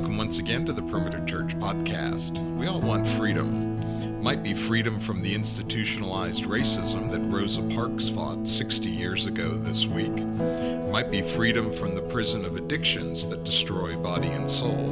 Welcome 0.00 0.16
once 0.16 0.38
again 0.38 0.64
to 0.64 0.72
the 0.72 0.80
Perimeter 0.80 1.22
Church 1.26 1.54
podcast. 1.58 2.38
We 2.56 2.68
all 2.68 2.80
want 2.80 3.06
freedom. 3.06 4.22
Might 4.22 4.42
be 4.42 4.54
freedom 4.54 4.98
from 4.98 5.20
the 5.20 5.34
institutionalized 5.34 6.44
racism 6.44 7.10
that 7.10 7.20
Rosa 7.20 7.60
Parks 7.74 8.08
fought 8.08 8.48
60 8.48 8.88
years 8.88 9.26
ago 9.26 9.58
this 9.58 9.86
week. 9.86 10.16
It 10.16 10.90
might 10.90 11.10
be 11.10 11.20
freedom 11.20 11.70
from 11.70 11.94
the 11.94 12.00
prison 12.00 12.46
of 12.46 12.56
addictions 12.56 13.26
that 13.26 13.44
destroy 13.44 13.94
body 13.94 14.28
and 14.28 14.48
soul. 14.48 14.86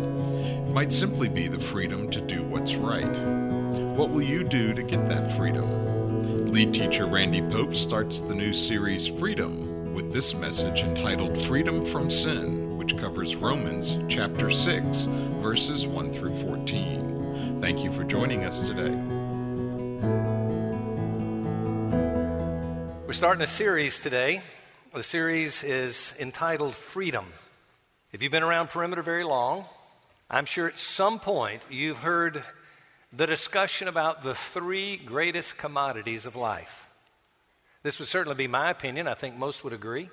It 0.45 0.75
might 0.75 0.93
simply 0.93 1.30
be 1.30 1.48
the 1.48 1.59
freedom 1.59 2.11
to 2.11 2.20
do 2.20 2.43
what's 2.43 2.75
right. 2.75 3.16
What 3.96 4.11
will 4.11 4.20
you 4.20 4.45
do 4.45 4.75
to 4.75 4.82
get 4.82 5.09
that 5.09 5.34
freedom? 5.38 6.52
Lead 6.52 6.75
teacher 6.75 7.06
Randy 7.06 7.40
Pope 7.40 7.75
starts 7.75 8.20
the 8.20 8.34
new 8.34 8.52
series 8.52 9.06
Freedom 9.06 9.95
with 9.95 10.12
this 10.12 10.34
message 10.34 10.80
entitled 10.80 11.40
Freedom 11.40 11.82
from 11.82 12.11
Sin 12.11 12.58
covers 12.98 13.37
Romans 13.37 13.97
chapter 14.09 14.51
6, 14.51 15.05
verses 15.41 15.87
1 15.87 16.12
through 16.12 16.34
14. 16.34 17.61
Thank 17.61 17.84
you 17.84 17.93
for 17.93 18.02
joining 18.02 18.45
us 18.45 18.66
today. 18.66 18.91
We're 23.06 23.12
starting 23.12 23.42
a 23.42 23.47
series 23.47 24.01
today. 24.01 24.42
The 24.92 25.05
series 25.05 25.62
is 25.62 26.12
entitled 26.19 26.75
Freedom. 26.75 27.27
If 28.11 28.20
you've 28.20 28.33
been 28.33 28.42
around 28.42 28.70
Perimeter 28.70 29.03
very 29.03 29.25
long, 29.25 29.65
I'm 30.28 30.45
sure 30.45 30.67
at 30.67 30.80
some 30.80 31.20
point 31.20 31.62
you've 31.70 31.98
heard 31.98 32.42
the 33.12 33.28
discussion 33.28 33.87
about 33.87 34.25
the 34.25 34.34
three 34.34 34.97
greatest 34.97 35.56
commodities 35.56 36.27
of 36.27 36.34
life. 36.34 36.89
This 37.84 38.01
would 38.01 38.09
certainly 38.09 38.37
be 38.37 38.48
my 38.48 38.70
opinion. 38.70 39.06
I 39.06 39.15
think 39.15 39.37
most 39.37 39.62
would 39.62 39.73
agree. 39.73 40.11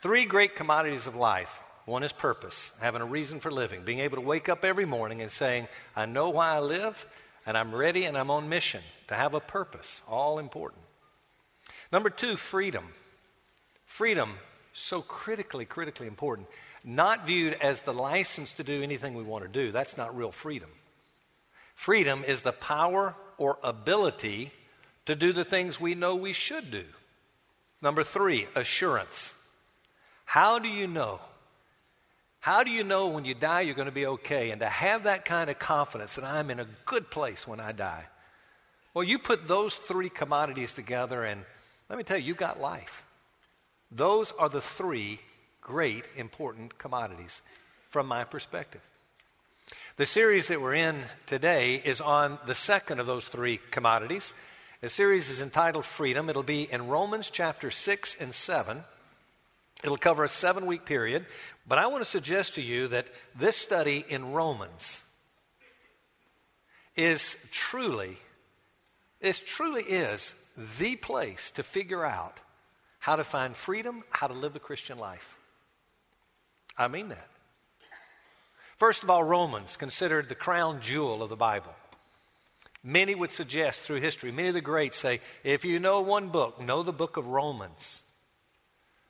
Three 0.00 0.26
great 0.26 0.54
commodities 0.54 1.06
of 1.06 1.16
life 1.16 1.62
one 1.86 2.02
is 2.02 2.12
purpose, 2.12 2.72
having 2.80 3.00
a 3.00 3.06
reason 3.06 3.38
for 3.38 3.50
living, 3.50 3.82
being 3.82 4.00
able 4.00 4.16
to 4.16 4.22
wake 4.22 4.48
up 4.48 4.64
every 4.64 4.84
morning 4.84 5.22
and 5.22 5.30
saying, 5.30 5.68
I 5.94 6.04
know 6.04 6.28
why 6.30 6.50
I 6.50 6.58
live, 6.58 7.06
and 7.46 7.56
I'm 7.56 7.72
ready 7.72 8.04
and 8.04 8.18
I'm 8.18 8.30
on 8.30 8.48
mission 8.48 8.82
to 9.06 9.14
have 9.14 9.34
a 9.34 9.40
purpose. 9.40 10.02
All 10.08 10.40
important. 10.40 10.82
Number 11.92 12.10
two, 12.10 12.36
freedom. 12.36 12.88
Freedom, 13.86 14.34
so 14.72 15.00
critically, 15.00 15.64
critically 15.64 16.08
important. 16.08 16.48
Not 16.84 17.24
viewed 17.24 17.54
as 17.54 17.80
the 17.80 17.94
license 17.94 18.52
to 18.54 18.64
do 18.64 18.82
anything 18.82 19.14
we 19.14 19.22
want 19.22 19.44
to 19.44 19.48
do. 19.48 19.70
That's 19.70 19.96
not 19.96 20.16
real 20.16 20.32
freedom. 20.32 20.68
Freedom 21.76 22.24
is 22.26 22.40
the 22.40 22.52
power 22.52 23.14
or 23.38 23.58
ability 23.62 24.50
to 25.06 25.14
do 25.14 25.32
the 25.32 25.44
things 25.44 25.80
we 25.80 25.94
know 25.94 26.16
we 26.16 26.32
should 26.32 26.72
do. 26.72 26.84
Number 27.80 28.02
three, 28.02 28.48
assurance. 28.56 29.34
How 30.24 30.58
do 30.58 30.68
you 30.68 30.88
know 30.88 31.20
how 32.46 32.62
do 32.62 32.70
you 32.70 32.84
know 32.84 33.08
when 33.08 33.24
you 33.24 33.34
die 33.34 33.62
you're 33.62 33.74
going 33.74 33.86
to 33.86 33.92
be 33.92 34.06
okay? 34.06 34.52
And 34.52 34.60
to 34.60 34.68
have 34.68 35.02
that 35.02 35.24
kind 35.24 35.50
of 35.50 35.58
confidence 35.58 36.14
that 36.14 36.24
I'm 36.24 36.48
in 36.48 36.60
a 36.60 36.68
good 36.84 37.10
place 37.10 37.44
when 37.44 37.58
I 37.58 37.72
die. 37.72 38.04
Well, 38.94 39.02
you 39.02 39.18
put 39.18 39.48
those 39.48 39.74
three 39.74 40.08
commodities 40.08 40.72
together, 40.72 41.24
and 41.24 41.44
let 41.88 41.98
me 41.98 42.04
tell 42.04 42.16
you, 42.16 42.22
you've 42.22 42.36
got 42.36 42.60
life. 42.60 43.02
Those 43.90 44.30
are 44.38 44.48
the 44.48 44.60
three 44.60 45.18
great 45.60 46.06
important 46.14 46.78
commodities 46.78 47.42
from 47.88 48.06
my 48.06 48.22
perspective. 48.22 48.80
The 49.96 50.06
series 50.06 50.46
that 50.46 50.60
we're 50.60 50.74
in 50.74 51.02
today 51.26 51.82
is 51.84 52.00
on 52.00 52.38
the 52.46 52.54
second 52.54 53.00
of 53.00 53.08
those 53.08 53.26
three 53.26 53.58
commodities. 53.72 54.34
The 54.82 54.88
series 54.88 55.30
is 55.30 55.42
entitled 55.42 55.84
Freedom. 55.84 56.30
It'll 56.30 56.44
be 56.44 56.70
in 56.70 56.86
Romans 56.86 57.28
chapter 57.28 57.72
6 57.72 58.16
and 58.20 58.32
7. 58.32 58.84
It'll 59.84 59.96
cover 59.96 60.24
a 60.24 60.28
seven 60.28 60.66
week 60.66 60.84
period, 60.84 61.26
but 61.66 61.78
I 61.78 61.86
want 61.86 62.02
to 62.02 62.10
suggest 62.10 62.54
to 62.54 62.62
you 62.62 62.88
that 62.88 63.08
this 63.34 63.56
study 63.56 64.04
in 64.08 64.32
Romans 64.32 65.02
is 66.96 67.36
truly, 67.50 68.16
this 69.20 69.40
truly 69.40 69.82
is 69.82 70.34
the 70.78 70.96
place 70.96 71.50
to 71.52 71.62
figure 71.62 72.04
out 72.04 72.40
how 72.98 73.16
to 73.16 73.24
find 73.24 73.54
freedom, 73.54 74.02
how 74.10 74.26
to 74.26 74.34
live 74.34 74.54
the 74.54 74.58
Christian 74.58 74.98
life. 74.98 75.36
I 76.76 76.88
mean 76.88 77.10
that. 77.10 77.28
First 78.78 79.02
of 79.02 79.10
all, 79.10 79.22
Romans, 79.22 79.76
considered 79.76 80.28
the 80.28 80.34
crown 80.34 80.80
jewel 80.80 81.22
of 81.22 81.30
the 81.30 81.36
Bible. 81.36 81.72
Many 82.82 83.14
would 83.14 83.30
suggest 83.30 83.80
through 83.80 84.00
history, 84.00 84.30
many 84.30 84.48
of 84.48 84.54
the 84.54 84.60
greats 84.60 84.96
say, 84.96 85.20
if 85.44 85.64
you 85.64 85.78
know 85.78 86.00
one 86.00 86.28
book, 86.28 86.60
know 86.60 86.82
the 86.82 86.92
book 86.92 87.16
of 87.16 87.26
Romans. 87.26 88.02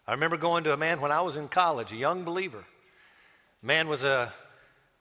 I 0.08 0.12
remember 0.12 0.36
going 0.36 0.62
to 0.64 0.72
a 0.72 0.76
man 0.76 1.00
when 1.00 1.10
I 1.10 1.22
was 1.22 1.36
in 1.36 1.48
college, 1.48 1.90
a 1.90 1.96
young 1.96 2.22
believer. 2.22 2.64
Man 3.60 3.88
was 3.88 4.04
a 4.04 4.32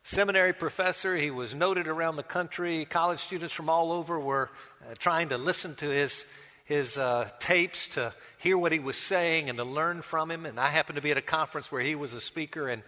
seminary 0.02 0.52
professor. 0.52 1.16
He 1.16 1.30
was 1.30 1.54
noted 1.54 1.88
around 1.88 2.16
the 2.16 2.24
country. 2.24 2.86
College 2.86 3.20
students 3.20 3.54
from 3.54 3.70
all 3.70 3.92
over 3.92 4.20
were 4.20 4.50
uh, 4.82 4.96
trying 4.98 5.30
to 5.30 5.38
listen 5.38 5.76
to 5.76 5.86
his, 5.88 6.26
his 6.64 6.98
uh, 6.98 7.30
tapes 7.40 7.90
to 7.90 8.14
hear 8.40 8.58
what 8.58 8.72
he 8.72 8.80
was 8.80 8.98
saying 8.98 9.48
and 9.48 9.60
to 9.60 9.64
learn 9.64 10.02
from 10.02 10.32
him. 10.32 10.44
And 10.44 10.60
I 10.60 10.70
happened 10.70 10.96
to 10.96 11.04
be 11.04 11.12
at 11.12 11.18
a 11.18 11.22
conference 11.22 11.72
where 11.72 11.82
he 11.82 11.94
was 11.94 12.14
a 12.14 12.22
speaker, 12.22 12.68
and 12.68 12.82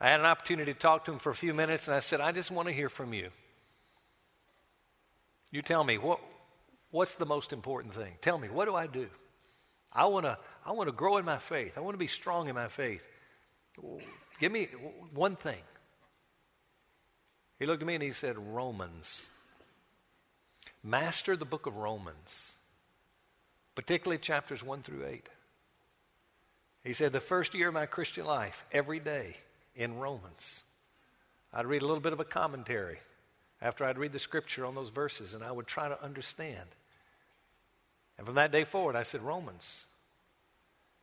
I 0.00 0.08
had 0.08 0.20
an 0.20 0.26
opportunity 0.26 0.72
to 0.72 0.78
talk 0.78 1.04
to 1.04 1.12
him 1.12 1.18
for 1.18 1.28
a 1.28 1.34
few 1.34 1.52
minutes. 1.52 1.86
And 1.86 1.94
I 1.94 2.00
said, 2.00 2.22
I 2.22 2.32
just 2.32 2.50
want 2.50 2.68
to 2.68 2.74
hear 2.74 2.88
from 2.88 3.12
you. 3.12 3.28
You 5.50 5.60
tell 5.60 5.84
me, 5.84 5.98
what, 5.98 6.18
what's 6.90 7.16
the 7.16 7.26
most 7.26 7.52
important 7.52 7.92
thing? 7.92 8.14
Tell 8.22 8.38
me, 8.38 8.48
what 8.48 8.64
do 8.64 8.74
I 8.74 8.86
do? 8.86 9.08
I 9.94 10.06
want 10.06 10.26
to 10.26 10.38
I 10.64 10.72
want 10.72 10.88
to 10.88 10.92
grow 10.92 11.16
in 11.16 11.24
my 11.24 11.38
faith. 11.38 11.76
I 11.76 11.80
want 11.80 11.94
to 11.94 11.98
be 11.98 12.06
strong 12.06 12.48
in 12.48 12.54
my 12.54 12.68
faith. 12.68 13.04
Give 14.38 14.52
me 14.52 14.68
one 15.12 15.36
thing. 15.36 15.62
He 17.58 17.66
looked 17.66 17.82
at 17.82 17.86
me 17.86 17.94
and 17.94 18.02
he 18.02 18.12
said, 18.12 18.36
Romans. 18.38 19.24
Master 20.84 21.36
the 21.36 21.44
book 21.44 21.66
of 21.66 21.76
Romans, 21.76 22.54
particularly 23.76 24.18
chapters 24.18 24.64
1 24.64 24.82
through 24.82 25.06
8. 25.06 25.28
He 26.82 26.92
said, 26.92 27.12
The 27.12 27.20
first 27.20 27.54
year 27.54 27.68
of 27.68 27.74
my 27.74 27.86
Christian 27.86 28.26
life, 28.26 28.64
every 28.72 28.98
day 28.98 29.36
in 29.76 29.98
Romans, 29.98 30.64
I'd 31.52 31.66
read 31.66 31.82
a 31.82 31.86
little 31.86 32.00
bit 32.00 32.12
of 32.12 32.18
a 32.18 32.24
commentary 32.24 32.98
after 33.60 33.84
I'd 33.84 33.98
read 33.98 34.12
the 34.12 34.18
scripture 34.18 34.66
on 34.66 34.74
those 34.74 34.90
verses, 34.90 35.34
and 35.34 35.44
I 35.44 35.52
would 35.52 35.68
try 35.68 35.88
to 35.88 36.02
understand. 36.02 36.66
And 38.18 38.26
from 38.26 38.36
that 38.36 38.52
day 38.52 38.64
forward, 38.64 38.96
I 38.96 39.02
said, 39.02 39.22
Romans. 39.22 39.84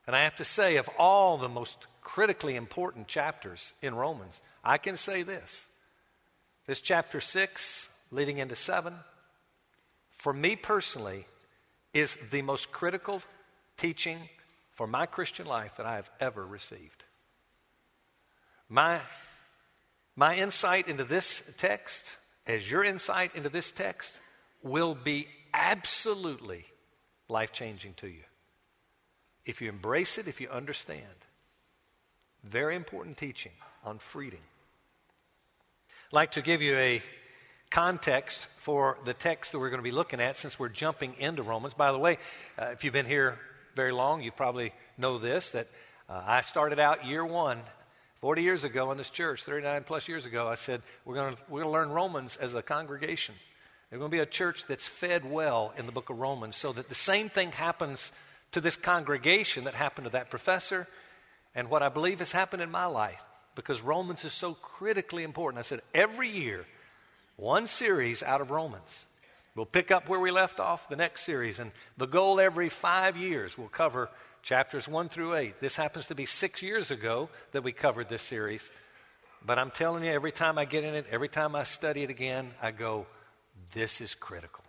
And 0.08 0.16
I 0.16 0.24
have 0.24 0.36
to 0.38 0.46
say, 0.46 0.78
of 0.78 0.90
all 0.98 1.38
the 1.38 1.50
most 1.50 1.88
critically 2.02 2.56
important 2.56 3.08
chapters 3.08 3.74
in 3.82 3.94
Romans, 3.94 4.42
I 4.64 4.78
can 4.78 4.98
say 4.98 5.24
this. 5.24 5.68
This 6.66 6.82
chapter 6.82 7.20
6, 7.20 7.90
leading 8.12 8.38
into 8.38 8.56
7, 8.56 8.94
for 10.10 10.34
me 10.34 10.56
personally, 10.56 11.26
is 11.94 12.18
the 12.32 12.42
most 12.42 12.72
critical 12.72 13.22
teaching 13.78 14.30
for 14.72 14.88
my 14.88 15.06
Christian 15.06 15.46
life 15.46 15.78
that 15.78 15.86
I 15.86 15.96
have 15.96 16.10
ever 16.20 16.46
received. 16.46 17.04
My, 18.68 19.00
my 20.16 20.36
insight 20.36 20.88
into 20.88 21.04
this 21.04 21.44
text, 21.58 22.18
as 22.48 22.70
your 22.70 22.84
insight 22.84 23.36
into 23.36 23.50
this 23.50 23.72
text, 23.72 24.14
will 24.62 24.96
be 24.96 25.28
absolutely 25.54 26.66
life 27.30 27.54
changing 27.54 27.94
to 27.96 28.08
you. 28.08 28.24
If 29.46 29.62
you 29.62 29.70
embrace 29.70 30.18
it, 30.18 30.28
if 30.28 30.42
you 30.42 30.50
understand. 30.50 31.06
Very 32.44 32.76
important 32.76 33.18
teaching 33.18 33.52
on 33.84 34.00
freedom. 34.00 34.40
I'd 36.12 36.16
like 36.16 36.32
to 36.34 36.42
give 36.42 36.62
you 36.62 36.76
a 36.76 37.02
context 37.70 38.48
for 38.58 38.98
the 39.06 39.14
text 39.14 39.52
that 39.52 39.60
we're 39.60 39.70
going 39.70 39.80
to 39.80 39.84
be 39.84 39.92
looking 39.92 40.20
at 40.20 40.38
since 40.38 40.60
we're 40.60 40.70
jumping 40.70 41.14
into 41.20 41.44
Romans. 41.44 41.74
By 41.74 41.92
the 41.92 42.00
way, 42.00 42.18
uh, 42.58 42.66
if 42.66 42.84
you've 42.84 42.94
been 42.94 43.06
here 43.06 43.38
very 43.76 43.92
long, 43.92 44.22
you 44.22 44.32
probably 44.32 44.74
know 44.98 45.18
this 45.18 45.52
that 45.52 45.68
uh, 46.10 46.24
I 46.26 46.42
started 46.42 46.80
out 46.80 47.06
year 47.06 47.26
one 47.26 47.60
40 48.22 48.42
years 48.42 48.66
ago 48.66 48.92
in 48.92 48.98
this 48.98 49.10
church, 49.10 49.44
39 49.44 49.84
plus 49.86 50.10
years 50.10 50.26
ago, 50.26 50.48
I 50.48 50.56
said, 50.56 50.82
we're 51.06 51.16
going 51.16 51.38
we're 51.48 51.62
going 51.62 51.72
to 51.72 51.80
learn 51.80 51.90
Romans 51.90 52.36
as 52.36 52.54
a 52.54 52.62
congregation. 52.62 53.34
There's 53.90 54.00
going 54.00 54.12
to 54.12 54.16
be 54.18 54.22
a 54.22 54.26
church 54.26 54.66
that's 54.68 54.88
fed 54.88 55.30
well 55.30 55.74
in 55.78 55.86
the 55.86 55.92
book 55.92 56.10
of 56.10 56.20
Romans 56.20 56.56
so 56.56 56.72
that 56.74 56.90
the 56.90 56.96
same 56.96 57.30
thing 57.30 57.52
happens 57.52 58.12
to 58.52 58.62
this 58.62 58.76
congregation 58.76 59.64
that 59.64 59.74
happened 59.74 60.06
to 60.06 60.12
that 60.12 60.30
professor 60.30 60.88
and 61.56 61.70
what 61.70 61.82
I 61.82 61.90
believe 61.90 62.20
has 62.20 62.32
happened 62.32 62.62
in 62.62 62.70
my 62.70 62.86
life 62.86 63.22
because 63.56 63.82
Romans 63.82 64.24
is 64.24 64.34
so 64.34 64.54
critically 64.54 65.24
important. 65.24 65.60
I 65.60 65.64
said, 65.64 65.82
every 65.94 66.30
year, 66.30 66.66
one 67.36 67.68
series 67.68 68.22
out 68.22 68.42
of 68.42 68.52
Romans. 68.52 69.06
We'll 69.56 69.66
pick 69.66 69.92
up 69.92 70.08
where 70.08 70.20
we 70.20 70.32
left 70.32 70.60
off 70.60 70.88
the 70.88 70.96
next 70.96 71.24
series, 71.24 71.60
and 71.60 71.72
the 71.98 72.06
goal 72.06 72.40
every 72.40 72.70
five 72.70 73.18
years 73.18 73.58
we'll 73.58 73.68
cover 73.68 74.10
chapters 74.44 74.88
one 74.88 75.10
through 75.10 75.36
eight. 75.36 75.60
This 75.60 75.76
happens 75.76 76.08
to 76.08 76.16
be 76.16 76.26
six 76.26 76.62
years 76.62 76.92
ago 76.92 77.30
that 77.52 77.64
we 77.64 77.72
covered 77.72 78.08
this 78.08 78.22
series, 78.22 78.72
but 79.46 79.60
I'm 79.60 79.72
telling 79.72 80.04
you, 80.04 80.12
every 80.12 80.32
time 80.32 80.58
I 80.58 80.66
get 80.66 80.84
in 80.84 80.94
it, 80.94 81.08
every 81.10 81.28
time 81.28 81.56
I 81.56 81.64
study 81.64 82.04
it 82.04 82.10
again, 82.10 82.52
I 82.62 82.72
go, 82.72 83.08
this 83.74 84.02
is 84.02 84.16
critical. 84.16 84.64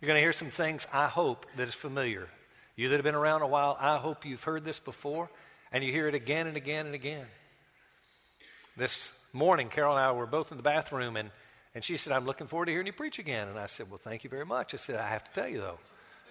You're 0.00 0.08
going 0.08 0.18
to 0.18 0.22
hear 0.22 0.32
some 0.32 0.50
things, 0.50 0.86
I 0.92 1.06
hope, 1.06 1.46
that 1.56 1.68
is 1.68 1.74
familiar. 1.74 2.28
You 2.74 2.88
that 2.88 2.96
have 2.96 3.04
been 3.04 3.14
around 3.14 3.42
a 3.42 3.46
while, 3.46 3.76
I 3.78 3.98
hope 3.98 4.24
you've 4.24 4.42
heard 4.42 4.64
this 4.64 4.80
before 4.80 5.30
and 5.72 5.82
you 5.82 5.90
hear 5.90 6.08
it 6.08 6.14
again 6.14 6.46
and 6.46 6.56
again 6.56 6.86
and 6.86 6.94
again. 6.94 7.26
this 8.76 9.12
morning, 9.32 9.68
Carol 9.68 9.96
and 9.96 10.04
I 10.04 10.12
were 10.12 10.26
both 10.26 10.50
in 10.50 10.56
the 10.56 10.62
bathroom, 10.62 11.16
and, 11.16 11.30
and 11.74 11.82
she 11.82 11.96
said, 11.96 12.12
I'm 12.12 12.26
looking 12.26 12.46
forward 12.46 12.66
to 12.66 12.72
hearing 12.72 12.86
you 12.86 12.92
preach 12.92 13.18
again. 13.18 13.48
And 13.48 13.58
I 13.58 13.66
said, 13.66 13.90
Well, 13.90 14.00
thank 14.02 14.24
you 14.24 14.30
very 14.30 14.44
much. 14.44 14.74
I 14.74 14.76
said, 14.76 14.96
I 14.96 15.08
have 15.08 15.24
to 15.24 15.32
tell 15.32 15.48
you, 15.48 15.58
though, 15.58 15.78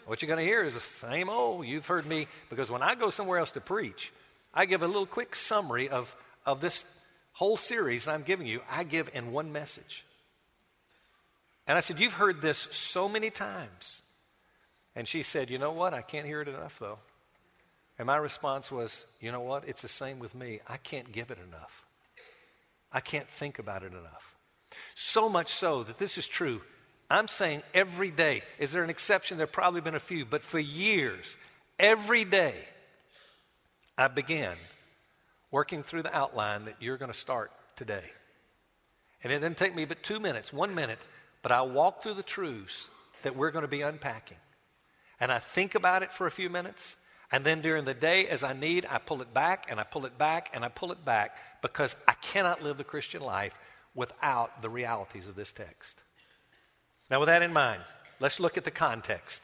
what 0.06 0.22
you're 0.22 0.28
going 0.28 0.46
to 0.46 0.46
hear 0.46 0.64
is 0.64 0.76
the 0.76 0.80
same 0.80 1.30
old. 1.30 1.66
You've 1.66 1.88
heard 1.88 2.06
me, 2.06 2.28
because 2.50 2.70
when 2.70 2.84
I 2.84 2.96
go 2.96 3.10
somewhere 3.10 3.40
else 3.40 3.52
to 3.52 3.62
preach, 3.62 4.12
I 4.54 4.66
give 4.66 4.84
a 4.84 4.88
little 4.88 5.06
quick 5.06 5.36
summary 5.36 5.90
of, 5.90 6.16
of 6.46 6.62
this 6.62 6.86
whole 7.34 7.58
series 7.58 8.08
I'm 8.08 8.24
giving 8.24 8.46
you. 8.46 8.62
I 8.70 8.84
give 8.84 9.10
in 9.14 9.32
one 9.32 9.52
message. 9.52 10.06
And 11.68 11.78
I 11.78 11.82
said, 11.82 12.00
You've 12.00 12.14
heard 12.14 12.42
this 12.42 12.68
so 12.72 13.08
many 13.08 13.30
times. 13.30 14.02
And 14.96 15.08
she 15.08 15.24
said, 15.24 15.50
You 15.50 15.58
know 15.58 15.72
what? 15.72 15.94
I 15.94 16.02
can't 16.02 16.26
hear 16.26 16.42
it 16.42 16.48
enough, 16.48 16.80
though. 16.80 17.00
And 17.98 18.08
my 18.08 18.18
response 18.18 18.72
was, 18.72 19.06
You 19.20 19.32
know 19.32 19.42
what? 19.42 19.68
It's 19.68 19.82
the 19.82 19.88
same 19.88 20.20
with 20.20 20.36
me. 20.36 20.60
I 20.68 20.78
can't 20.78 21.12
give 21.12 21.32
it 21.32 21.38
enough. 21.48 21.86
I 22.92 23.00
can't 23.00 23.28
think 23.28 23.60
about 23.60 23.84
it 23.84 23.94
enough. 23.94 24.36
So 24.96 25.30
much 25.30 25.54
so 25.54 25.84
that 25.84 25.98
this 25.98 26.18
is 26.18 26.28
true. 26.28 26.62
I'm 27.10 27.28
saying 27.28 27.62
every 27.74 28.10
day. 28.10 28.42
Is 28.58 28.72
there 28.72 28.84
an 28.84 28.90
exception? 28.90 29.38
There 29.38 29.46
have 29.46 29.54
probably 29.54 29.82
been 29.82 29.96
a 29.96 30.00
few, 30.00 30.26
but 30.26 30.42
for 30.42 30.60
years, 30.60 31.38
every 31.78 32.24
day, 32.24 32.56
I 33.98 34.08
began 34.08 34.56
working 35.52 35.84
through 35.84 36.04
the 36.04 36.16
outline 36.16 36.66
that 36.66 36.76
you're 36.80 36.98
going 36.98 37.12
to 37.12 37.18
start 37.18 37.52
today. 37.76 38.04
And 39.24 39.32
it 39.32 39.40
didn't 39.40 39.58
take 39.58 39.76
me 39.76 39.86
but 39.86 40.02
two 40.04 40.20
minutes, 40.20 40.52
one 40.52 40.74
minute, 40.74 41.00
but 41.42 41.52
I 41.52 41.62
walk 41.62 42.02
through 42.02 42.16
the 42.16 42.24
truths 42.24 42.90
that 43.24 43.36
we're 43.36 43.52
going 43.52 43.64
to 43.64 43.68
be 43.68 43.82
unpacking. 43.82 44.38
And 45.20 45.32
I 45.32 45.40
think 45.40 45.76
about 45.76 46.04
it 46.04 46.12
for 46.12 46.26
a 46.26 46.32
few 46.32 46.50
minutes. 46.50 46.96
And 47.32 47.46
then 47.46 47.62
during 47.62 47.86
the 47.86 47.94
day, 47.94 48.28
as 48.28 48.44
I 48.44 48.54
need, 48.54 48.86
I 48.90 48.98
pull 48.98 49.22
it 49.22 49.34
back 49.34 49.68
and 49.70 49.80
I 49.80 49.84
pull 49.84 50.06
it 50.06 50.18
back 50.18 50.50
and 50.54 50.66
I 50.66 50.70
pull 50.70 50.92
it 50.92 51.06
back 51.06 51.38
because 51.62 51.96
I 52.08 52.14
cannot 52.14 52.62
live 52.62 52.78
the 52.78 52.84
Christian 52.84 53.22
life 53.22 53.54
without 53.96 54.62
the 54.62 54.70
realities 54.70 55.28
of 55.28 55.36
this 55.36 55.52
text. 55.52 56.02
Now, 57.10 57.20
with 57.20 57.28
that 57.28 57.42
in 57.42 57.54
mind, 57.54 57.84
let's 58.20 58.40
look 58.40 58.58
at 58.58 58.66
the 58.66 58.72
context. 58.72 59.42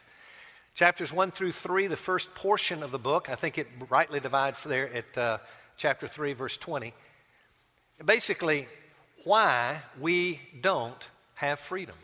Chapters 0.74 1.12
1 1.12 1.32
through 1.32 1.54
3, 1.54 1.88
the 1.88 1.96
first 1.96 2.34
portion 2.36 2.84
of 2.84 2.92
the 2.92 3.00
book, 3.00 3.30
I 3.30 3.36
think 3.36 3.58
it 3.58 3.68
rightly 3.90 4.20
divides 4.20 4.64
there 4.64 4.94
at 4.94 5.18
uh, 5.18 5.38
chapter 5.76 6.08
3, 6.08 6.34
verse 6.34 6.58
20. 6.58 6.94
Basically, 8.06 8.68
why 9.24 9.82
we 10.00 10.40
don't 10.62 11.04
have 11.38 11.60
freedom. 11.60 11.95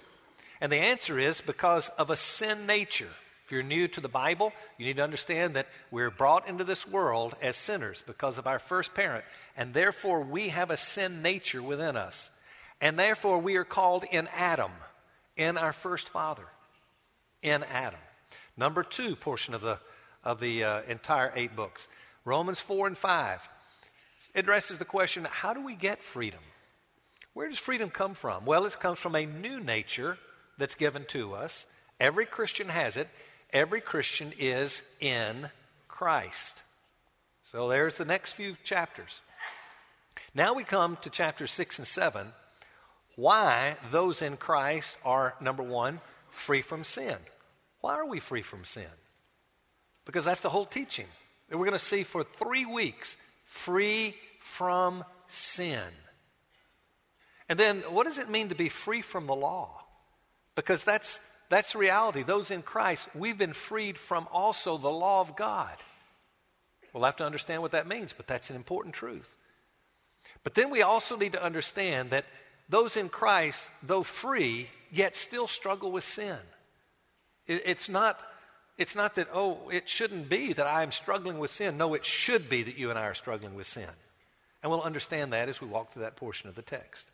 And 0.61 0.71
the 0.71 0.77
answer 0.77 1.19
is 1.19 1.41
because 1.41 1.89
of 1.89 2.09
a 2.09 2.15
sin 2.15 2.65
nature. 2.65 3.09
If 3.45 3.51
you're 3.51 3.63
new 3.63 3.87
to 3.89 3.99
the 3.99 4.07
Bible, 4.07 4.53
you 4.77 4.85
need 4.85 4.95
to 4.95 5.03
understand 5.03 5.55
that 5.55 5.67
we're 5.91 6.09
brought 6.09 6.47
into 6.47 6.63
this 6.63 6.87
world 6.87 7.35
as 7.41 7.57
sinners 7.57 8.01
because 8.05 8.37
of 8.37 8.47
our 8.47 8.59
first 8.59 8.93
parent, 8.93 9.25
and 9.57 9.73
therefore 9.73 10.21
we 10.21 10.49
have 10.49 10.71
a 10.71 10.77
sin 10.77 11.21
nature 11.21 11.61
within 11.61 11.97
us. 11.97 12.31
And 12.79 12.97
therefore 12.97 13.39
we 13.39 13.57
are 13.57 13.65
called 13.65 14.05
in 14.09 14.29
Adam, 14.33 14.71
in 15.35 15.57
our 15.57 15.73
first 15.73 16.09
father, 16.09 16.45
in 17.41 17.63
Adam. 17.63 17.99
Number 18.55 18.83
two 18.83 19.15
portion 19.15 19.53
of 19.53 19.61
the, 19.61 19.79
of 20.23 20.39
the 20.39 20.63
uh, 20.63 20.81
entire 20.87 21.33
eight 21.35 21.55
books, 21.55 21.87
Romans 22.23 22.61
4 22.61 22.87
and 22.87 22.97
5, 22.97 23.49
addresses 24.35 24.77
the 24.77 24.85
question 24.85 25.27
how 25.29 25.53
do 25.53 25.65
we 25.65 25.75
get 25.75 26.01
freedom? 26.01 26.39
Where 27.33 27.49
does 27.49 27.57
freedom 27.57 27.89
come 27.89 28.13
from? 28.13 28.45
Well, 28.45 28.65
it 28.65 28.79
comes 28.79 28.99
from 28.99 29.15
a 29.15 29.25
new 29.25 29.59
nature 29.59 30.17
that's 30.57 30.75
given 30.75 31.05
to 31.09 31.33
us. 31.33 31.65
Every 31.99 32.25
Christian 32.25 32.69
has 32.69 32.97
it. 32.97 33.09
Every 33.51 33.81
Christian 33.81 34.33
is 34.37 34.83
in 34.99 35.49
Christ. 35.87 36.61
So 37.43 37.69
there's 37.69 37.95
the 37.95 38.05
next 38.05 38.33
few 38.33 38.55
chapters. 38.63 39.19
Now 40.35 40.53
we 40.53 40.63
come 40.63 40.97
to 41.01 41.09
chapters 41.09 41.51
6 41.51 41.79
and 41.79 41.87
7. 41.87 42.27
Why 43.15 43.77
those 43.91 44.21
in 44.21 44.37
Christ 44.37 44.97
are, 45.05 45.35
number 45.39 45.63
one, 45.63 46.01
free 46.29 46.61
from 46.61 46.83
sin. 46.83 47.17
Why 47.81 47.95
are 47.95 48.07
we 48.07 48.19
free 48.19 48.41
from 48.41 48.65
sin? 48.65 48.87
Because 50.05 50.25
that's 50.25 50.39
the 50.39 50.49
whole 50.49 50.65
teaching 50.65 51.07
that 51.49 51.57
we're 51.57 51.65
going 51.65 51.77
to 51.77 51.83
see 51.83 52.03
for 52.03 52.23
three 52.23 52.65
weeks 52.65 53.17
free 53.45 54.15
from 54.39 55.03
sin. 55.27 55.83
And 57.49 57.59
then, 57.59 57.81
what 57.89 58.05
does 58.05 58.17
it 58.17 58.29
mean 58.29 58.49
to 58.49 58.55
be 58.55 58.69
free 58.69 59.01
from 59.01 59.27
the 59.27 59.35
law? 59.35 59.83
Because 60.55 60.83
that's, 60.83 61.19
that's 61.49 61.75
reality. 61.75 62.23
Those 62.23 62.51
in 62.51 62.61
Christ, 62.61 63.09
we've 63.13 63.37
been 63.37 63.53
freed 63.53 63.97
from 63.97 64.27
also 64.31 64.77
the 64.77 64.89
law 64.89 65.21
of 65.21 65.35
God. 65.35 65.75
We'll 66.93 67.03
have 67.03 67.17
to 67.17 67.25
understand 67.25 67.61
what 67.61 67.71
that 67.71 67.87
means, 67.87 68.13
but 68.13 68.27
that's 68.27 68.49
an 68.49 68.55
important 68.55 68.93
truth. 68.93 69.35
But 70.43 70.53
then 70.53 70.69
we 70.69 70.83
also 70.83 71.17
need 71.17 71.33
to 71.33 71.43
understand 71.43 72.11
that 72.11 72.25
those 72.69 72.97
in 72.97 73.09
Christ, 73.09 73.69
though 73.81 74.03
free, 74.03 74.67
yet 74.91 75.15
still 75.15 75.47
struggle 75.47 75.91
with 75.91 76.03
sin. 76.03 76.37
It, 77.47 77.63
it's, 77.65 77.89
not, 77.89 78.19
it's 78.77 78.95
not 78.95 79.15
that, 79.15 79.27
oh, 79.33 79.69
it 79.69 79.89
shouldn't 79.89 80.29
be 80.29 80.53
that 80.53 80.67
I'm 80.67 80.91
struggling 80.91 81.39
with 81.39 81.51
sin. 81.51 81.77
No, 81.77 81.93
it 81.93 82.05
should 82.05 82.47
be 82.47 82.63
that 82.63 82.77
you 82.77 82.89
and 82.89 82.99
I 82.99 83.07
are 83.07 83.15
struggling 83.15 83.55
with 83.55 83.67
sin. 83.67 83.89
And 84.61 84.71
we'll 84.71 84.81
understand 84.81 85.33
that 85.33 85.49
as 85.49 85.59
we 85.59 85.67
walk 85.67 85.91
through 85.91 86.03
that 86.03 86.15
portion 86.15 86.47
of 86.47 86.55
the 86.55 86.61
text. 86.61 87.09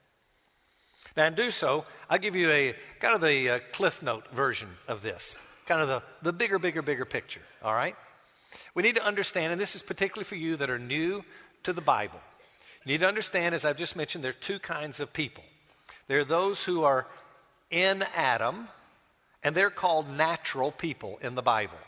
Now, 1.19 1.25
and 1.25 1.35
do 1.35 1.51
so, 1.51 1.83
I'll 2.09 2.17
give 2.17 2.37
you 2.37 2.49
a 2.49 2.73
kind 3.01 3.13
of 3.13 3.19
the 3.19 3.49
uh, 3.49 3.59
cliff 3.73 4.01
note 4.01 4.23
version 4.31 4.69
of 4.87 5.01
this, 5.01 5.37
kind 5.65 5.81
of 5.81 5.89
the, 5.89 6.01
the 6.21 6.31
bigger, 6.31 6.57
bigger, 6.57 6.81
bigger 6.81 7.03
picture, 7.03 7.41
all 7.61 7.73
right? 7.73 7.93
We 8.73 8.83
need 8.83 8.95
to 8.95 9.05
understand, 9.05 9.51
and 9.51 9.59
this 9.59 9.75
is 9.75 9.81
particularly 9.83 10.23
for 10.23 10.37
you 10.37 10.55
that 10.55 10.69
are 10.69 10.79
new 10.79 11.25
to 11.63 11.73
the 11.73 11.81
Bible. 11.81 12.21
You 12.85 12.93
need 12.93 13.01
to 13.01 13.05
understand, 13.05 13.53
as 13.53 13.65
I've 13.65 13.75
just 13.75 13.97
mentioned, 13.97 14.23
there 14.23 14.29
are 14.29 14.33
two 14.33 14.59
kinds 14.59 15.01
of 15.01 15.11
people. 15.11 15.43
There 16.07 16.19
are 16.19 16.23
those 16.23 16.63
who 16.63 16.85
are 16.85 17.05
in 17.69 18.05
Adam, 18.15 18.69
and 19.43 19.53
they're 19.53 19.69
called 19.69 20.09
natural 20.09 20.71
people 20.71 21.19
in 21.21 21.35
the 21.35 21.41
Bible. 21.41 21.79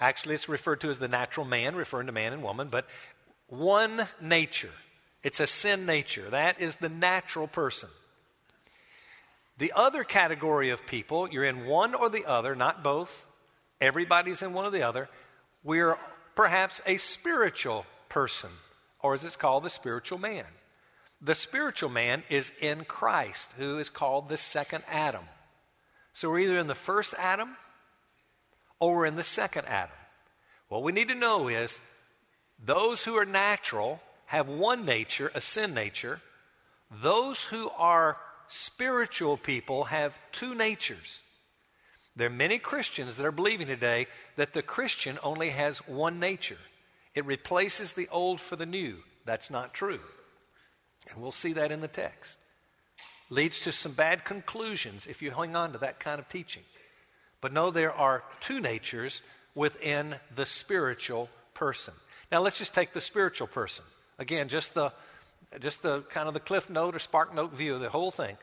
Actually, 0.00 0.34
it's 0.34 0.48
referred 0.48 0.80
to 0.80 0.90
as 0.90 0.98
the 0.98 1.06
natural 1.06 1.46
man, 1.46 1.76
referring 1.76 2.06
to 2.06 2.12
man 2.12 2.32
and 2.32 2.42
woman, 2.42 2.70
but 2.72 2.86
one 3.46 4.08
nature. 4.20 4.72
It's 5.22 5.38
a 5.38 5.46
sin 5.46 5.86
nature. 5.86 6.28
That 6.30 6.60
is 6.60 6.74
the 6.74 6.88
natural 6.88 7.46
person. 7.46 7.88
The 9.60 9.74
other 9.76 10.04
category 10.04 10.70
of 10.70 10.86
people, 10.86 11.28
you're 11.28 11.44
in 11.44 11.66
one 11.66 11.94
or 11.94 12.08
the 12.08 12.24
other, 12.24 12.54
not 12.54 12.82
both. 12.82 13.26
Everybody's 13.78 14.40
in 14.40 14.54
one 14.54 14.64
or 14.64 14.70
the 14.70 14.84
other. 14.84 15.10
We're 15.62 15.98
perhaps 16.34 16.80
a 16.86 16.96
spiritual 16.96 17.84
person, 18.08 18.48
or 19.02 19.12
as 19.12 19.22
it's 19.22 19.36
called, 19.36 19.64
the 19.64 19.70
spiritual 19.70 20.16
man. 20.16 20.46
The 21.20 21.34
spiritual 21.34 21.90
man 21.90 22.22
is 22.30 22.52
in 22.58 22.86
Christ, 22.86 23.50
who 23.58 23.78
is 23.78 23.90
called 23.90 24.30
the 24.30 24.38
second 24.38 24.82
Adam. 24.88 25.24
So 26.14 26.30
we're 26.30 26.38
either 26.38 26.56
in 26.56 26.66
the 26.66 26.74
first 26.74 27.12
Adam 27.18 27.54
or 28.78 28.96
we're 28.96 29.06
in 29.06 29.16
the 29.16 29.22
second 29.22 29.66
Adam. 29.66 29.96
What 30.70 30.82
we 30.82 30.92
need 30.92 31.08
to 31.08 31.14
know 31.14 31.48
is 31.48 31.80
those 32.64 33.04
who 33.04 33.14
are 33.18 33.26
natural 33.26 34.00
have 34.24 34.48
one 34.48 34.86
nature, 34.86 35.30
a 35.34 35.40
sin 35.42 35.74
nature. 35.74 36.22
Those 36.90 37.44
who 37.44 37.68
are 37.76 38.16
spiritual 38.50 39.36
people 39.36 39.84
have 39.84 40.18
two 40.32 40.54
natures. 40.54 41.20
There 42.16 42.26
are 42.26 42.30
many 42.30 42.58
Christians 42.58 43.16
that 43.16 43.24
are 43.24 43.32
believing 43.32 43.68
today 43.68 44.08
that 44.36 44.52
the 44.52 44.62
Christian 44.62 45.18
only 45.22 45.50
has 45.50 45.78
one 45.86 46.18
nature. 46.18 46.58
It 47.14 47.24
replaces 47.24 47.92
the 47.92 48.08
old 48.08 48.40
for 48.40 48.56
the 48.56 48.66
new. 48.66 48.96
That's 49.24 49.50
not 49.50 49.72
true. 49.72 50.00
And 51.12 51.22
we'll 51.22 51.32
see 51.32 51.52
that 51.54 51.70
in 51.70 51.80
the 51.80 51.88
text. 51.88 52.36
Leads 53.30 53.60
to 53.60 53.72
some 53.72 53.92
bad 53.92 54.24
conclusions 54.24 55.06
if 55.06 55.22
you 55.22 55.30
hang 55.30 55.54
on 55.54 55.72
to 55.72 55.78
that 55.78 56.00
kind 56.00 56.18
of 56.18 56.28
teaching. 56.28 56.64
But 57.40 57.52
no, 57.52 57.70
there 57.70 57.92
are 57.92 58.24
two 58.40 58.60
natures 58.60 59.22
within 59.54 60.16
the 60.34 60.46
spiritual 60.46 61.28
person. 61.54 61.94
Now 62.32 62.40
let's 62.40 62.58
just 62.58 62.74
take 62.74 62.92
the 62.92 63.00
spiritual 63.00 63.46
person. 63.46 63.84
Again, 64.18 64.48
just 64.48 64.74
the, 64.74 64.92
just 65.58 65.82
the 65.82 66.02
kind 66.02 66.28
of 66.28 66.34
the 66.34 66.40
cliff 66.40 66.70
note 66.70 66.94
or 66.94 66.98
spark 66.98 67.34
note 67.34 67.52
view 67.52 67.74
of 67.74 67.80
the 67.80 67.90
whole 67.90 68.10
thing. 68.10 68.36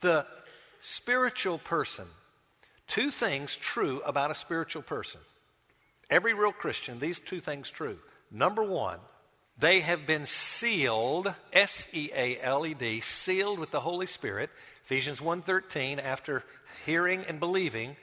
The 0.00 0.26
spiritual 0.80 1.58
person, 1.58 2.06
two 2.86 3.10
things 3.10 3.54
true 3.56 4.00
about 4.06 4.30
a 4.30 4.34
spiritual 4.34 4.82
person. 4.82 5.20
Every 6.08 6.34
real 6.34 6.52
Christian, 6.52 6.98
these 6.98 7.20
two 7.20 7.40
things 7.40 7.70
true. 7.70 7.98
Number 8.30 8.62
one, 8.62 8.98
they 9.58 9.80
have 9.80 10.06
been 10.06 10.26
sealed, 10.26 11.34
S 11.52 11.86
E 11.92 12.10
A 12.14 12.40
L 12.40 12.66
E 12.66 12.74
D, 12.74 13.00
sealed 13.00 13.58
with 13.58 13.70
the 13.70 13.80
Holy 13.80 14.06
Spirit. 14.06 14.50
Ephesians 14.84 15.20
1:13 15.20 15.98
after 16.00 16.44
hearing 16.86 17.24
and 17.26 17.38
believing, 17.38 17.96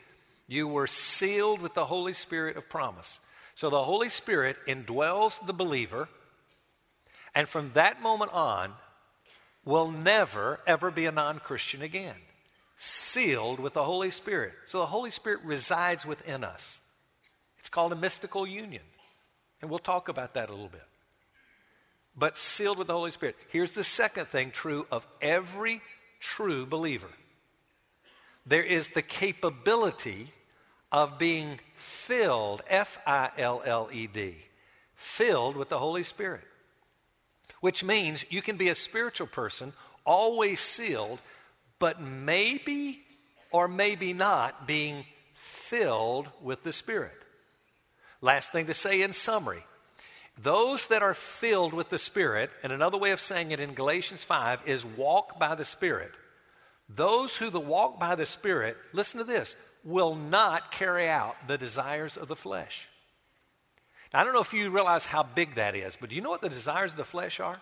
you 0.47 0.67
were 0.67 0.87
sealed 0.87 1.61
with 1.61 1.73
the 1.73 1.85
Holy 1.85 2.13
Spirit 2.13 2.57
of 2.57 2.69
promise. 2.69 3.19
So 3.55 3.69
the 3.71 3.83
Holy 3.83 4.09
Spirit 4.09 4.57
indwells 4.67 5.43
the 5.45 5.53
believer 5.53 6.07
and 7.37 7.47
from 7.47 7.69
that 7.75 8.01
moment 8.01 8.33
on, 8.33 8.73
will 9.63 9.91
never, 9.91 10.59
ever 10.65 10.89
be 10.89 11.05
a 11.05 11.11
non 11.11 11.37
Christian 11.37 11.83
again. 11.83 12.15
Sealed 12.77 13.59
with 13.59 13.73
the 13.73 13.83
Holy 13.83 14.09
Spirit. 14.09 14.53
So 14.65 14.79
the 14.79 14.87
Holy 14.87 15.11
Spirit 15.11 15.41
resides 15.43 16.03
within 16.03 16.43
us. 16.43 16.81
It's 17.59 17.69
called 17.69 17.91
a 17.93 17.95
mystical 17.95 18.47
union. 18.47 18.81
And 19.61 19.69
we'll 19.69 19.77
talk 19.77 20.09
about 20.09 20.33
that 20.33 20.49
a 20.49 20.51
little 20.51 20.67
bit. 20.67 20.81
but 22.17 22.37
sealed 22.37 22.79
with 22.79 22.87
the 22.87 22.93
Holy 22.93 23.11
Spirit. 23.11 23.35
Here's 23.49 23.71
the 23.71 23.83
second 23.83 24.27
thing 24.27 24.51
true 24.51 24.87
of 24.91 25.05
every 25.21 25.81
true 26.19 26.65
believer 26.65 27.09
there 28.45 28.63
is 28.63 28.89
the 28.89 29.01
capability 29.01 30.29
of 30.91 31.19
being 31.19 31.59
filled, 31.75 32.61
F 32.69 32.97
I 33.05 33.29
L 33.37 33.61
L 33.65 33.89
E 33.91 34.07
D, 34.07 34.37
filled 34.95 35.57
with 35.57 35.69
the 35.69 35.77
Holy 35.77 36.03
Spirit. 36.03 36.45
Which 37.61 37.83
means 37.83 38.25
you 38.29 38.41
can 38.41 38.57
be 38.57 38.69
a 38.69 38.75
spiritual 38.75 39.27
person, 39.27 39.73
always 40.05 40.59
sealed, 40.59 41.19
but 41.79 42.01
maybe 42.01 42.99
or 43.51 43.67
maybe 43.67 44.13
not 44.13 44.67
being 44.67 45.05
filled 45.33 46.29
with 46.41 46.63
the 46.63 46.73
Spirit. 46.73 47.13
Last 48.21 48.51
thing 48.51 48.67
to 48.67 48.73
say 48.73 49.01
in 49.01 49.13
summary 49.13 49.63
those 50.39 50.87
that 50.87 51.01
are 51.01 51.15
filled 51.15 51.73
with 51.73 51.89
the 51.89 51.97
Spirit, 51.97 52.51
and 52.61 52.71
another 52.71 52.97
way 52.97 53.11
of 53.11 53.19
saying 53.19 53.51
it 53.51 53.59
in 53.59 53.73
Galatians 53.73 54.23
5 54.23 54.67
is 54.67 54.85
walk 54.85 55.39
by 55.39 55.55
the 55.55 55.65
Spirit. 55.65 56.11
Those 56.87 57.35
who 57.35 57.49
the 57.49 57.59
walk 57.59 57.99
by 57.99 58.15
the 58.15 58.25
Spirit, 58.25 58.77
listen 58.93 59.17
to 59.17 59.23
this, 59.23 59.55
will 59.83 60.15
not 60.15 60.71
carry 60.71 61.09
out 61.09 61.35
the 61.47 61.57
desires 61.57 62.17
of 62.17 62.27
the 62.27 62.35
flesh. 62.35 62.87
Now, 64.13 64.21
I 64.21 64.23
don't 64.23 64.33
know 64.33 64.41
if 64.41 64.53
you 64.53 64.69
realize 64.69 65.05
how 65.05 65.23
big 65.23 65.55
that 65.55 65.75
is, 65.75 65.97
but 65.99 66.09
do 66.09 66.15
you 66.15 66.21
know 66.21 66.29
what 66.29 66.41
the 66.41 66.49
desires 66.49 66.91
of 66.91 66.97
the 66.97 67.03
flesh 67.03 67.39
are? 67.39 67.57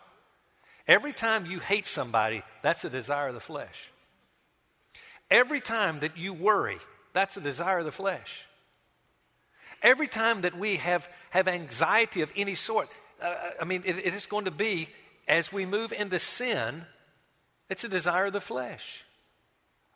Every 0.88 1.14
time 1.14 1.46
you 1.46 1.60
hate 1.60 1.88
somebody, 1.88 2.44
that's 2.62 2.86
a 2.86 2.90
desire 2.90 3.30
of 3.30 3.34
the 3.34 3.40
flesh. 3.40 3.90
Every 5.32 5.62
time 5.62 6.02
that 6.02 6.18
you 6.18 6.34
worry, 6.34 6.78
that's 7.14 7.38
a 7.38 7.42
desire 7.42 7.80
of 7.80 7.86
the 7.86 7.92
flesh. 7.92 8.46
Every 9.82 10.08
time 10.08 10.42
that 10.42 10.58
we 10.58 10.78
have, 10.78 11.08
have 11.32 11.48
anxiety 11.48 12.22
of 12.22 12.32
any 12.36 12.56
sort, 12.56 12.90
uh, 13.22 13.26
uh, 13.26 13.50
I 13.62 13.66
mean, 13.66 13.84
it, 13.86 13.98
it 13.98 14.14
is 14.14 14.26
going 14.26 14.46
to 14.46 14.52
be 14.52 14.90
as 15.28 15.52
we 15.52 15.66
move 15.66 15.92
into 15.92 16.20
sin, 16.20 16.86
it's 17.70 17.84
a 17.84 17.90
desire 17.90 18.26
of 18.26 18.34
the 18.34 18.42
flesh. 18.42 19.04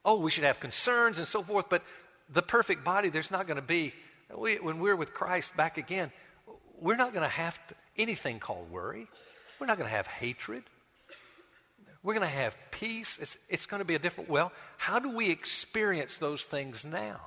Oh, 0.04 0.20
we 0.20 0.32
should 0.32 0.44
have 0.44 0.60
concerns 0.60 1.18
and 1.18 1.28
so 1.28 1.44
forth, 1.44 1.70
but 1.70 1.84
the 2.30 2.42
perfect 2.42 2.84
body, 2.84 3.10
there's 3.10 3.32
not 3.32 3.46
going 3.46 3.58
to 3.58 3.62
be. 3.62 3.94
We, 4.36 4.60
when 4.60 4.80
we're 4.80 4.96
with 4.96 5.14
Christ 5.14 5.56
back 5.56 5.78
again, 5.78 6.12
we're 6.82 6.96
not 6.96 7.14
going 7.14 7.24
to 7.24 7.30
have 7.34 7.60
anything 7.98 8.40
called 8.40 8.70
worry. 8.72 9.08
We're 9.60 9.68
not 9.68 9.78
going 9.78 9.90
to 9.90 9.96
have 9.96 10.08
hatred. 10.08 10.64
We're 12.02 12.14
going 12.14 12.28
to 12.28 12.34
have 12.34 12.56
peace. 12.72 13.18
It's, 13.22 13.38
it's 13.50 13.66
going 13.66 13.80
to 13.80 13.86
be 13.86 13.96
a 13.96 14.00
different. 14.00 14.30
Well, 14.30 14.52
how 14.78 15.00
do 15.00 15.10
we 15.10 15.30
experience 15.30 16.18
those 16.18 16.42
things 16.42 16.86
now? 16.86 17.20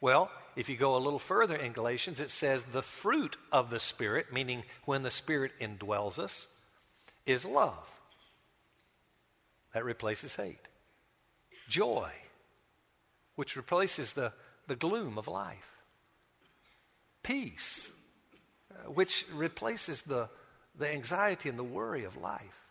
Well, 0.00 0.30
if 0.56 0.68
you 0.68 0.76
go 0.76 0.96
a 0.96 0.98
little 0.98 1.18
further 1.18 1.56
in 1.56 1.72
Galatians, 1.72 2.20
it 2.20 2.30
says 2.30 2.64
the 2.64 2.82
fruit 2.82 3.36
of 3.52 3.70
the 3.70 3.80
Spirit, 3.80 4.32
meaning 4.32 4.64
when 4.84 5.02
the 5.02 5.10
Spirit 5.10 5.52
indwells 5.60 6.18
us, 6.18 6.46
is 7.24 7.44
love. 7.44 7.90
That 9.72 9.84
replaces 9.84 10.36
hate. 10.36 10.68
Joy, 11.68 12.10
which 13.36 13.56
replaces 13.56 14.12
the, 14.12 14.32
the 14.66 14.76
gloom 14.76 15.18
of 15.18 15.26
life. 15.26 15.73
Peace, 17.24 17.90
uh, 18.70 18.90
which 18.90 19.26
replaces 19.32 20.02
the, 20.02 20.28
the 20.78 20.88
anxiety 20.88 21.48
and 21.48 21.58
the 21.58 21.64
worry 21.64 22.04
of 22.04 22.16
life 22.16 22.64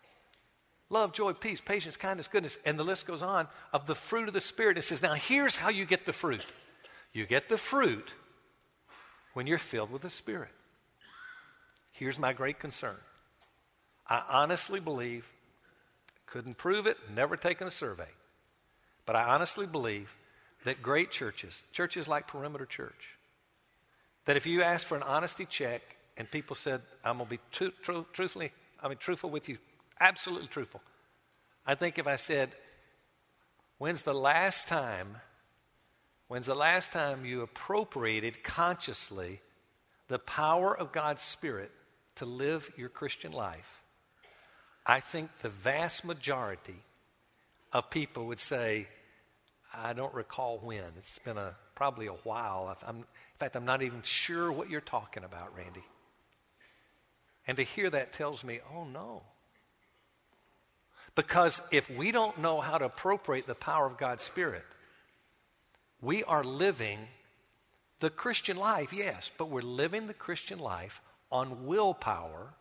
love, 0.90 1.12
joy, 1.12 1.32
peace, 1.32 1.60
patience, 1.60 1.96
kindness, 1.96 2.28
goodness, 2.28 2.56
and 2.64 2.78
the 2.78 2.84
list 2.84 3.06
goes 3.06 3.20
on 3.22 3.48
of 3.72 3.86
the 3.86 3.94
fruit 3.94 4.28
of 4.28 4.34
the 4.34 4.40
Spirit. 4.40 4.78
It 4.78 4.82
says, 4.82 5.02
now 5.02 5.14
here's 5.14 5.56
how 5.56 5.68
you 5.68 5.84
get 5.84 6.06
the 6.06 6.12
fruit. 6.12 6.44
You 7.12 7.26
get 7.26 7.48
the 7.48 7.58
fruit 7.58 8.12
when 9.32 9.46
you're 9.46 9.58
filled 9.58 9.90
with 9.90 10.02
the 10.02 10.10
Spirit. 10.10 10.50
Here's 11.90 12.18
my 12.18 12.32
great 12.32 12.58
concern. 12.58 12.96
I 14.06 14.22
honestly 14.28 14.80
believe, 14.80 15.26
couldn't 16.26 16.58
prove 16.58 16.86
it, 16.86 16.96
never 17.12 17.36
taken 17.36 17.66
a 17.66 17.70
survey, 17.70 18.08
but 19.06 19.16
I 19.16 19.24
honestly 19.24 19.66
believe 19.66 20.14
that 20.64 20.82
great 20.82 21.10
churches, 21.10 21.62
churches 21.72 22.06
like 22.08 22.28
Perimeter 22.28 22.66
Church, 22.66 23.16
that 24.24 24.36
if 24.36 24.46
you 24.46 24.62
asked 24.62 24.86
for 24.86 24.96
an 24.96 25.02
honesty 25.02 25.46
check 25.46 25.96
and 26.16 26.30
people 26.30 26.56
said, 26.56 26.80
I'm 27.04 27.18
going 27.18 27.26
to 27.26 27.30
be 27.30 27.40
tru- 27.52 27.72
tru- 27.82 28.06
truthfully, 28.12 28.52
I 28.82 28.88
mean, 28.88 28.98
truthful 28.98 29.30
with 29.30 29.48
you 29.48 29.58
absolutely 30.00 30.48
truthful. 30.48 30.82
I 31.66 31.74
think 31.74 31.98
if 31.98 32.06
I 32.06 32.16
said, 32.16 32.54
When's 33.78 34.02
the 34.02 34.14
last 34.14 34.68
time, 34.68 35.16
when's 36.28 36.46
the 36.46 36.54
last 36.54 36.92
time 36.92 37.24
you 37.24 37.42
appropriated 37.42 38.44
consciously 38.44 39.40
the 40.06 40.20
power 40.20 40.76
of 40.78 40.92
God's 40.92 41.22
Spirit 41.22 41.72
to 42.16 42.24
live 42.24 42.70
your 42.76 42.88
Christian 42.88 43.32
life? 43.32 43.82
I 44.86 45.00
think 45.00 45.30
the 45.42 45.48
vast 45.48 46.04
majority 46.04 46.82
of 47.72 47.90
people 47.90 48.26
would 48.26 48.40
say, 48.40 48.86
I 49.74 49.92
don't 49.92 50.14
recall 50.14 50.60
when. 50.62 50.84
It's 50.96 51.18
been 51.18 51.36
a, 51.36 51.56
probably 51.74 52.06
a 52.06 52.12
while. 52.12 52.76
I'm, 52.86 53.04
in 53.34 53.38
fact, 53.38 53.56
I'm 53.56 53.64
not 53.64 53.82
even 53.82 54.02
sure 54.02 54.52
what 54.52 54.70
you're 54.70 54.80
talking 54.80 55.24
about, 55.24 55.56
Randy. 55.56 55.82
And 57.46 57.56
to 57.56 57.64
hear 57.64 57.90
that 57.90 58.12
tells 58.12 58.44
me, 58.44 58.60
oh 58.72 58.84
no. 58.84 59.22
Because 61.16 61.60
if 61.70 61.90
we 61.90 62.12
don't 62.12 62.38
know 62.38 62.60
how 62.60 62.78
to 62.78 62.84
appropriate 62.84 63.46
the 63.46 63.54
power 63.54 63.86
of 63.86 63.98
God's 63.98 64.22
Spirit, 64.22 64.64
we 66.00 66.22
are 66.24 66.44
living 66.44 67.00
the 68.00 68.10
Christian 68.10 68.56
life, 68.56 68.92
yes, 68.92 69.30
but 69.36 69.50
we're 69.50 69.62
living 69.62 70.06
the 70.06 70.14
Christian 70.14 70.58
life 70.58 71.00
on 71.30 71.66
willpower 71.66 72.54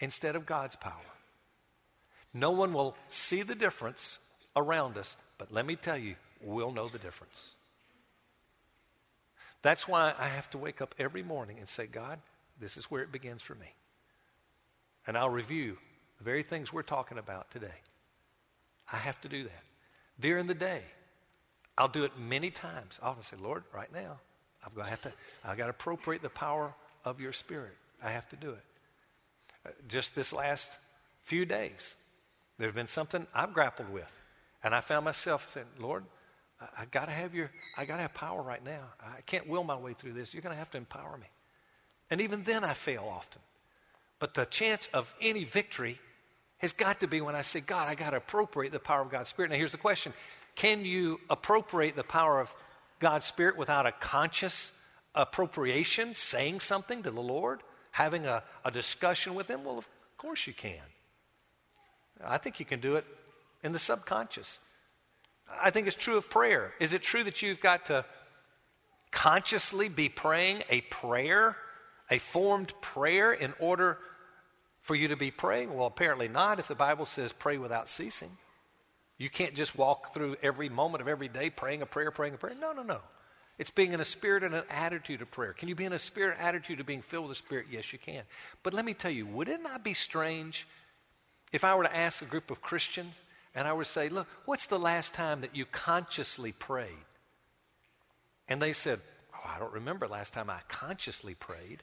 instead 0.00 0.34
of 0.34 0.46
God's 0.46 0.76
power. 0.76 0.92
No 2.34 2.50
one 2.50 2.72
will 2.72 2.96
see 3.08 3.42
the 3.42 3.54
difference 3.54 4.18
around 4.56 4.98
us, 4.98 5.16
but 5.38 5.52
let 5.52 5.64
me 5.64 5.76
tell 5.76 5.98
you, 5.98 6.16
we'll 6.40 6.72
know 6.72 6.88
the 6.88 6.98
difference. 6.98 7.52
That's 9.62 9.86
why 9.86 10.12
I 10.18 10.26
have 10.26 10.50
to 10.50 10.58
wake 10.58 10.80
up 10.80 10.94
every 10.98 11.22
morning 11.22 11.58
and 11.58 11.68
say, 11.68 11.86
God, 11.86 12.18
this 12.60 12.76
is 12.76 12.86
where 12.86 13.02
it 13.02 13.12
begins 13.12 13.42
for 13.42 13.54
me. 13.54 13.74
And 15.06 15.16
I'll 15.16 15.30
review 15.30 15.76
the 16.18 16.24
very 16.24 16.42
things 16.42 16.72
we're 16.72 16.82
talking 16.82 17.18
about 17.18 17.50
today. 17.50 17.80
I 18.92 18.96
have 18.96 19.20
to 19.22 19.28
do 19.28 19.44
that. 19.44 19.62
During 20.20 20.46
the 20.46 20.54
day, 20.54 20.82
I'll 21.78 21.88
do 21.88 22.04
it 22.04 22.12
many 22.18 22.50
times. 22.50 22.98
I'll 23.02 23.20
say, 23.22 23.36
Lord, 23.40 23.64
right 23.74 23.92
now, 23.92 24.18
I've 24.64 24.74
got 24.74 24.84
to, 24.84 24.90
have 24.90 25.02
to 25.02 25.12
I've 25.44 25.56
got 25.56 25.64
to 25.64 25.70
appropriate 25.70 26.22
the 26.22 26.28
power 26.28 26.74
of 27.04 27.20
your 27.20 27.32
spirit. 27.32 27.76
I 28.02 28.10
have 28.10 28.28
to 28.30 28.36
do 28.36 28.50
it. 28.50 28.64
Uh, 29.64 29.70
just 29.88 30.14
this 30.14 30.32
last 30.32 30.70
few 31.24 31.44
days, 31.44 31.94
there's 32.58 32.74
been 32.74 32.86
something 32.86 33.26
I've 33.34 33.54
grappled 33.54 33.90
with. 33.90 34.10
And 34.62 34.74
I 34.74 34.80
found 34.80 35.04
myself 35.04 35.48
saying, 35.50 35.66
Lord, 35.78 36.04
I, 36.62 36.82
I 36.82 36.84
got 36.86 37.06
to 37.06 37.12
have 37.12 37.34
your, 37.34 37.50
I 37.76 37.84
got 37.84 37.96
to 37.96 38.02
have 38.02 38.14
power 38.14 38.40
right 38.40 38.64
now. 38.64 38.82
I 39.00 39.20
can't 39.22 39.48
will 39.48 39.64
my 39.64 39.76
way 39.76 39.94
through 39.94 40.12
this. 40.12 40.32
You're 40.32 40.42
going 40.42 40.54
to 40.54 40.58
have 40.58 40.70
to 40.72 40.78
empower 40.78 41.16
me. 41.16 41.26
And 42.10 42.20
even 42.20 42.42
then 42.42 42.64
I 42.64 42.74
fail 42.74 43.08
often. 43.10 43.42
But 44.18 44.34
the 44.34 44.44
chance 44.44 44.88
of 44.92 45.14
any 45.20 45.44
victory 45.44 45.98
has 46.58 46.72
got 46.72 47.00
to 47.00 47.08
be 47.08 47.20
when 47.20 47.34
I 47.34 47.42
say, 47.42 47.60
God, 47.60 47.88
I 47.88 47.94
got 47.94 48.10
to 48.10 48.18
appropriate 48.18 48.70
the 48.72 48.78
power 48.78 49.02
of 49.02 49.10
God's 49.10 49.28
Spirit. 49.28 49.50
Now, 49.50 49.56
here's 49.56 49.72
the 49.72 49.78
question 49.78 50.12
Can 50.54 50.84
you 50.84 51.20
appropriate 51.28 51.96
the 51.96 52.04
power 52.04 52.40
of 52.40 52.54
God's 53.00 53.26
Spirit 53.26 53.56
without 53.56 53.84
a 53.86 53.92
conscious 53.92 54.72
appropriation, 55.14 56.14
saying 56.14 56.60
something 56.60 57.02
to 57.02 57.10
the 57.10 57.20
Lord, 57.20 57.62
having 57.90 58.26
a, 58.26 58.44
a 58.64 58.70
discussion 58.70 59.34
with 59.34 59.48
Him? 59.48 59.64
Well, 59.64 59.78
of 59.78 59.88
course 60.18 60.46
you 60.46 60.52
can. 60.52 60.78
I 62.24 62.38
think 62.38 62.60
you 62.60 62.66
can 62.66 62.78
do 62.78 62.94
it 62.94 63.04
in 63.64 63.72
the 63.72 63.78
subconscious. 63.80 64.60
I 65.60 65.70
think 65.70 65.86
it's 65.86 65.96
true 65.96 66.16
of 66.16 66.30
prayer. 66.30 66.72
Is 66.80 66.92
it 66.92 67.02
true 67.02 67.24
that 67.24 67.42
you've 67.42 67.60
got 67.60 67.86
to 67.86 68.04
consciously 69.10 69.88
be 69.88 70.08
praying 70.08 70.62
a 70.70 70.80
prayer, 70.82 71.56
a 72.10 72.18
formed 72.18 72.72
prayer, 72.80 73.32
in 73.32 73.52
order 73.58 73.98
for 74.82 74.94
you 74.94 75.08
to 75.08 75.16
be 75.16 75.30
praying? 75.30 75.74
Well, 75.74 75.86
apparently 75.86 76.28
not 76.28 76.58
if 76.58 76.68
the 76.68 76.74
Bible 76.74 77.06
says 77.06 77.32
pray 77.32 77.58
without 77.58 77.88
ceasing. 77.88 78.30
You 79.18 79.30
can't 79.30 79.54
just 79.54 79.76
walk 79.76 80.14
through 80.14 80.36
every 80.42 80.68
moment 80.68 81.02
of 81.02 81.08
every 81.08 81.28
day 81.28 81.50
praying 81.50 81.82
a 81.82 81.86
prayer, 81.86 82.10
praying 82.10 82.34
a 82.34 82.38
prayer. 82.38 82.56
No, 82.60 82.72
no, 82.72 82.82
no. 82.82 83.00
It's 83.58 83.70
being 83.70 83.92
in 83.92 84.00
a 84.00 84.04
spirit 84.04 84.42
and 84.42 84.54
an 84.54 84.64
attitude 84.70 85.22
of 85.22 85.30
prayer. 85.30 85.52
Can 85.52 85.68
you 85.68 85.74
be 85.74 85.84
in 85.84 85.92
a 85.92 85.98
spirit 85.98 86.38
attitude 86.40 86.80
of 86.80 86.86
being 86.86 87.02
filled 87.02 87.28
with 87.28 87.38
the 87.38 87.44
Spirit? 87.44 87.66
Yes, 87.70 87.92
you 87.92 87.98
can. 87.98 88.24
But 88.62 88.74
let 88.74 88.84
me 88.84 88.94
tell 88.94 89.10
you, 89.10 89.26
would 89.26 89.48
it 89.48 89.62
not 89.62 89.84
be 89.84 89.94
strange 89.94 90.66
if 91.52 91.62
I 91.62 91.74
were 91.74 91.84
to 91.84 91.96
ask 91.96 92.22
a 92.22 92.24
group 92.24 92.50
of 92.50 92.62
Christians 92.62 93.14
and 93.54 93.68
I 93.68 93.72
would 93.72 93.86
say, 93.86 94.08
look, 94.08 94.26
what's 94.44 94.66
the 94.66 94.78
last 94.78 95.14
time 95.14 95.42
that 95.42 95.54
you 95.54 95.66
consciously 95.66 96.52
prayed? 96.52 96.88
And 98.48 98.60
they 98.60 98.72
said, 98.72 99.00
oh, 99.34 99.50
I 99.54 99.58
don't 99.58 99.72
remember 99.72 100.08
last 100.08 100.32
time 100.32 100.50
I 100.50 100.60
consciously 100.68 101.34
prayed. 101.34 101.82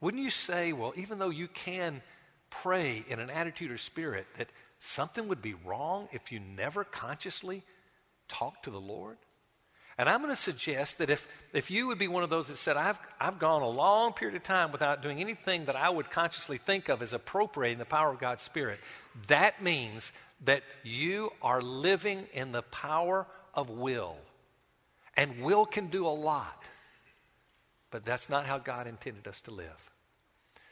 Wouldn't 0.00 0.22
you 0.22 0.30
say, 0.30 0.72
well, 0.72 0.92
even 0.96 1.18
though 1.18 1.30
you 1.30 1.48
can 1.48 2.02
pray 2.48 3.04
in 3.06 3.20
an 3.20 3.30
attitude 3.30 3.70
or 3.70 3.78
spirit, 3.78 4.26
that 4.38 4.48
something 4.78 5.28
would 5.28 5.42
be 5.42 5.54
wrong 5.64 6.08
if 6.12 6.32
you 6.32 6.40
never 6.40 6.84
consciously 6.84 7.62
talk 8.28 8.62
to 8.62 8.70
the 8.70 8.80
Lord? 8.80 9.18
And 9.98 10.08
I'm 10.08 10.22
going 10.22 10.34
to 10.34 10.40
suggest 10.40 10.96
that 10.96 11.10
if, 11.10 11.28
if 11.52 11.70
you 11.70 11.88
would 11.88 11.98
be 11.98 12.08
one 12.08 12.22
of 12.22 12.30
those 12.30 12.48
that 12.48 12.56
said, 12.56 12.78
I've, 12.78 12.98
I've 13.20 13.38
gone 13.38 13.60
a 13.60 13.68
long 13.68 14.14
period 14.14 14.34
of 14.34 14.42
time 14.42 14.72
without 14.72 15.02
doing 15.02 15.20
anything 15.20 15.66
that 15.66 15.76
I 15.76 15.90
would 15.90 16.10
consciously 16.10 16.56
think 16.56 16.88
of 16.88 17.02
as 17.02 17.12
appropriating 17.12 17.76
the 17.76 17.84
power 17.84 18.10
of 18.10 18.18
God's 18.18 18.42
Spirit, 18.42 18.80
that 19.26 19.62
means 19.62 20.10
that 20.44 20.62
you 20.82 21.32
are 21.42 21.60
living 21.60 22.26
in 22.32 22.52
the 22.52 22.62
power 22.62 23.26
of 23.54 23.70
will. 23.70 24.16
And 25.16 25.42
will 25.42 25.66
can 25.66 25.88
do 25.88 26.06
a 26.06 26.08
lot, 26.08 26.62
but 27.90 28.04
that's 28.04 28.30
not 28.30 28.46
how 28.46 28.58
God 28.58 28.86
intended 28.86 29.26
us 29.26 29.40
to 29.42 29.50
live. 29.50 29.90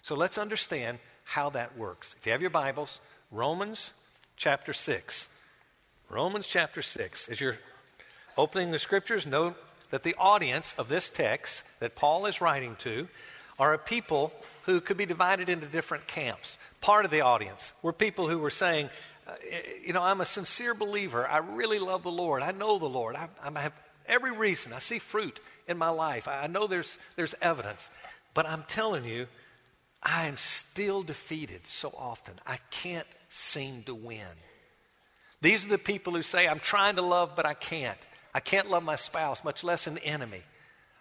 So 0.03 0.15
let's 0.15 0.39
understand 0.39 0.99
how 1.25 1.51
that 1.51 1.77
works. 1.77 2.15
If 2.19 2.25
you 2.25 2.33
have 2.33 2.41
your 2.41 2.51
Bibles, 2.51 3.01
Romans 3.31 3.91
chapter 4.37 4.73
6. 4.73 5.29
Romans 6.09 6.47
chapter 6.47 6.81
6. 6.81 7.29
As 7.29 7.41
you're 7.41 7.59
opening 8.39 8.71
the 8.71 8.79
scriptures, 8.79 9.27
note 9.27 9.57
that 9.91 10.03
the 10.03 10.15
audience 10.17 10.75
of 10.79 10.89
this 10.89 11.11
text 11.11 11.65
that 11.81 11.95
Paul 11.95 12.25
is 12.25 12.41
writing 12.41 12.77
to 12.81 13.09
are 13.59 13.75
a 13.75 13.79
people 13.79 14.33
who 14.63 14.81
could 14.81 14.97
be 14.97 15.07
divided 15.07 15.49
into 15.49 15.67
different 15.67 16.07
camps. 16.07 16.57
Part 16.81 17.05
of 17.05 17.11
the 17.11 17.21
audience 17.23 17.73
were 17.83 17.93
people 17.93 18.29
who 18.29 18.39
were 18.39 18.51
saying, 18.51 18.89
uh, 19.29 19.33
You 19.87 19.93
know, 19.93 20.03
I'm 20.03 20.21
a 20.21 20.25
sincere 20.25 20.75
believer. 20.75 21.29
I 21.29 21.39
really 21.39 21.79
love 21.79 22.03
the 22.03 22.11
Lord. 22.11 22.43
I 22.43 22.53
know 22.53 22.79
the 22.79 22.87
Lord. 22.89 23.17
I, 23.17 23.29
I 23.43 23.61
have 23.61 23.75
every 24.07 24.33
reason. 24.33 24.73
I 24.73 24.79
see 24.79 24.99
fruit 24.99 25.41
in 25.67 25.79
my 25.79 25.91
life. 25.91 26.27
I 26.27 26.47
know 26.47 26.67
there's, 26.67 26.99
there's 27.17 27.35
evidence. 27.41 27.91
But 28.35 28.47
I'm 28.47 28.65
telling 28.69 29.05
you, 29.05 29.27
I 30.03 30.29
am 30.29 30.37
still 30.37 31.03
defeated 31.03 31.67
so 31.67 31.93
often. 31.97 32.35
I 32.47 32.59
can't 32.71 33.07
seem 33.29 33.83
to 33.85 33.95
win. 33.95 34.27
These 35.41 35.65
are 35.65 35.69
the 35.69 35.79
people 35.79 36.15
who 36.15 36.23
say, 36.23 36.49
I'm 36.49 36.61
trying 36.61 36.97
to 36.97 37.03
love, 37.03 37.33
but 37.37 37.47
I 37.47 37.55
can't. 37.55 37.99
I 38.35 38.41
can't 38.41 38.71
love 38.71 38.83
my 38.83 38.97
spouse, 38.97 39.45
much 39.45 39.65
less 39.65 39.87
an 39.87 39.99
enemy. 39.99 40.43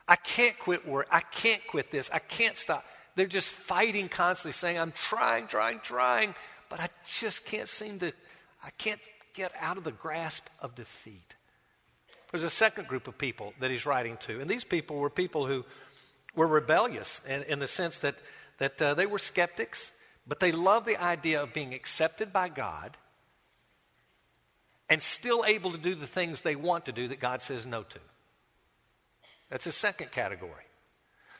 I 0.07 0.15
can't 0.15 0.57
quit 0.57 0.87
work. 0.87 1.07
I 1.11 1.19
can't 1.19 1.65
quit 1.67 1.91
this. 1.91 2.09
I 2.13 2.19
can't 2.19 2.57
stop. 2.57 2.83
They're 3.15 3.25
just 3.25 3.49
fighting 3.49 4.09
constantly, 4.09 4.53
saying, 4.53 4.79
I'm 4.79 4.91
trying, 4.91 5.47
trying, 5.47 5.79
trying, 5.79 6.35
but 6.69 6.79
I 6.79 6.89
just 7.05 7.45
can't 7.45 7.69
seem 7.69 7.99
to, 7.99 8.11
I 8.63 8.69
can't 8.77 8.99
get 9.33 9.51
out 9.59 9.77
of 9.77 9.83
the 9.83 9.91
grasp 9.91 10.45
of 10.61 10.75
defeat. 10.75 11.35
There's 12.31 12.43
a 12.43 12.49
second 12.49 12.87
group 12.87 13.07
of 13.07 13.17
people 13.17 13.53
that 13.59 13.71
he's 13.71 13.85
writing 13.85 14.17
to, 14.21 14.41
and 14.41 14.49
these 14.49 14.63
people 14.63 14.97
were 14.97 15.09
people 15.09 15.45
who 15.45 15.63
were 16.35 16.47
rebellious 16.47 17.21
in, 17.27 17.43
in 17.43 17.59
the 17.59 17.67
sense 17.67 17.99
that, 17.99 18.15
that 18.59 18.81
uh, 18.81 18.93
they 18.93 19.05
were 19.05 19.19
skeptics, 19.19 19.91
but 20.27 20.39
they 20.39 20.51
loved 20.51 20.85
the 20.85 21.01
idea 21.01 21.41
of 21.41 21.53
being 21.53 21.73
accepted 21.73 22.33
by 22.33 22.49
God 22.49 22.97
and 24.89 25.01
still 25.01 25.43
able 25.45 25.71
to 25.71 25.77
do 25.77 25.95
the 25.95 26.07
things 26.07 26.41
they 26.41 26.55
want 26.55 26.85
to 26.85 26.91
do 26.91 27.07
that 27.07 27.19
God 27.19 27.41
says 27.41 27.65
no 27.65 27.83
to. 27.83 27.99
That's 29.49 29.67
a 29.67 29.71
second 29.71 30.11
category. 30.11 30.63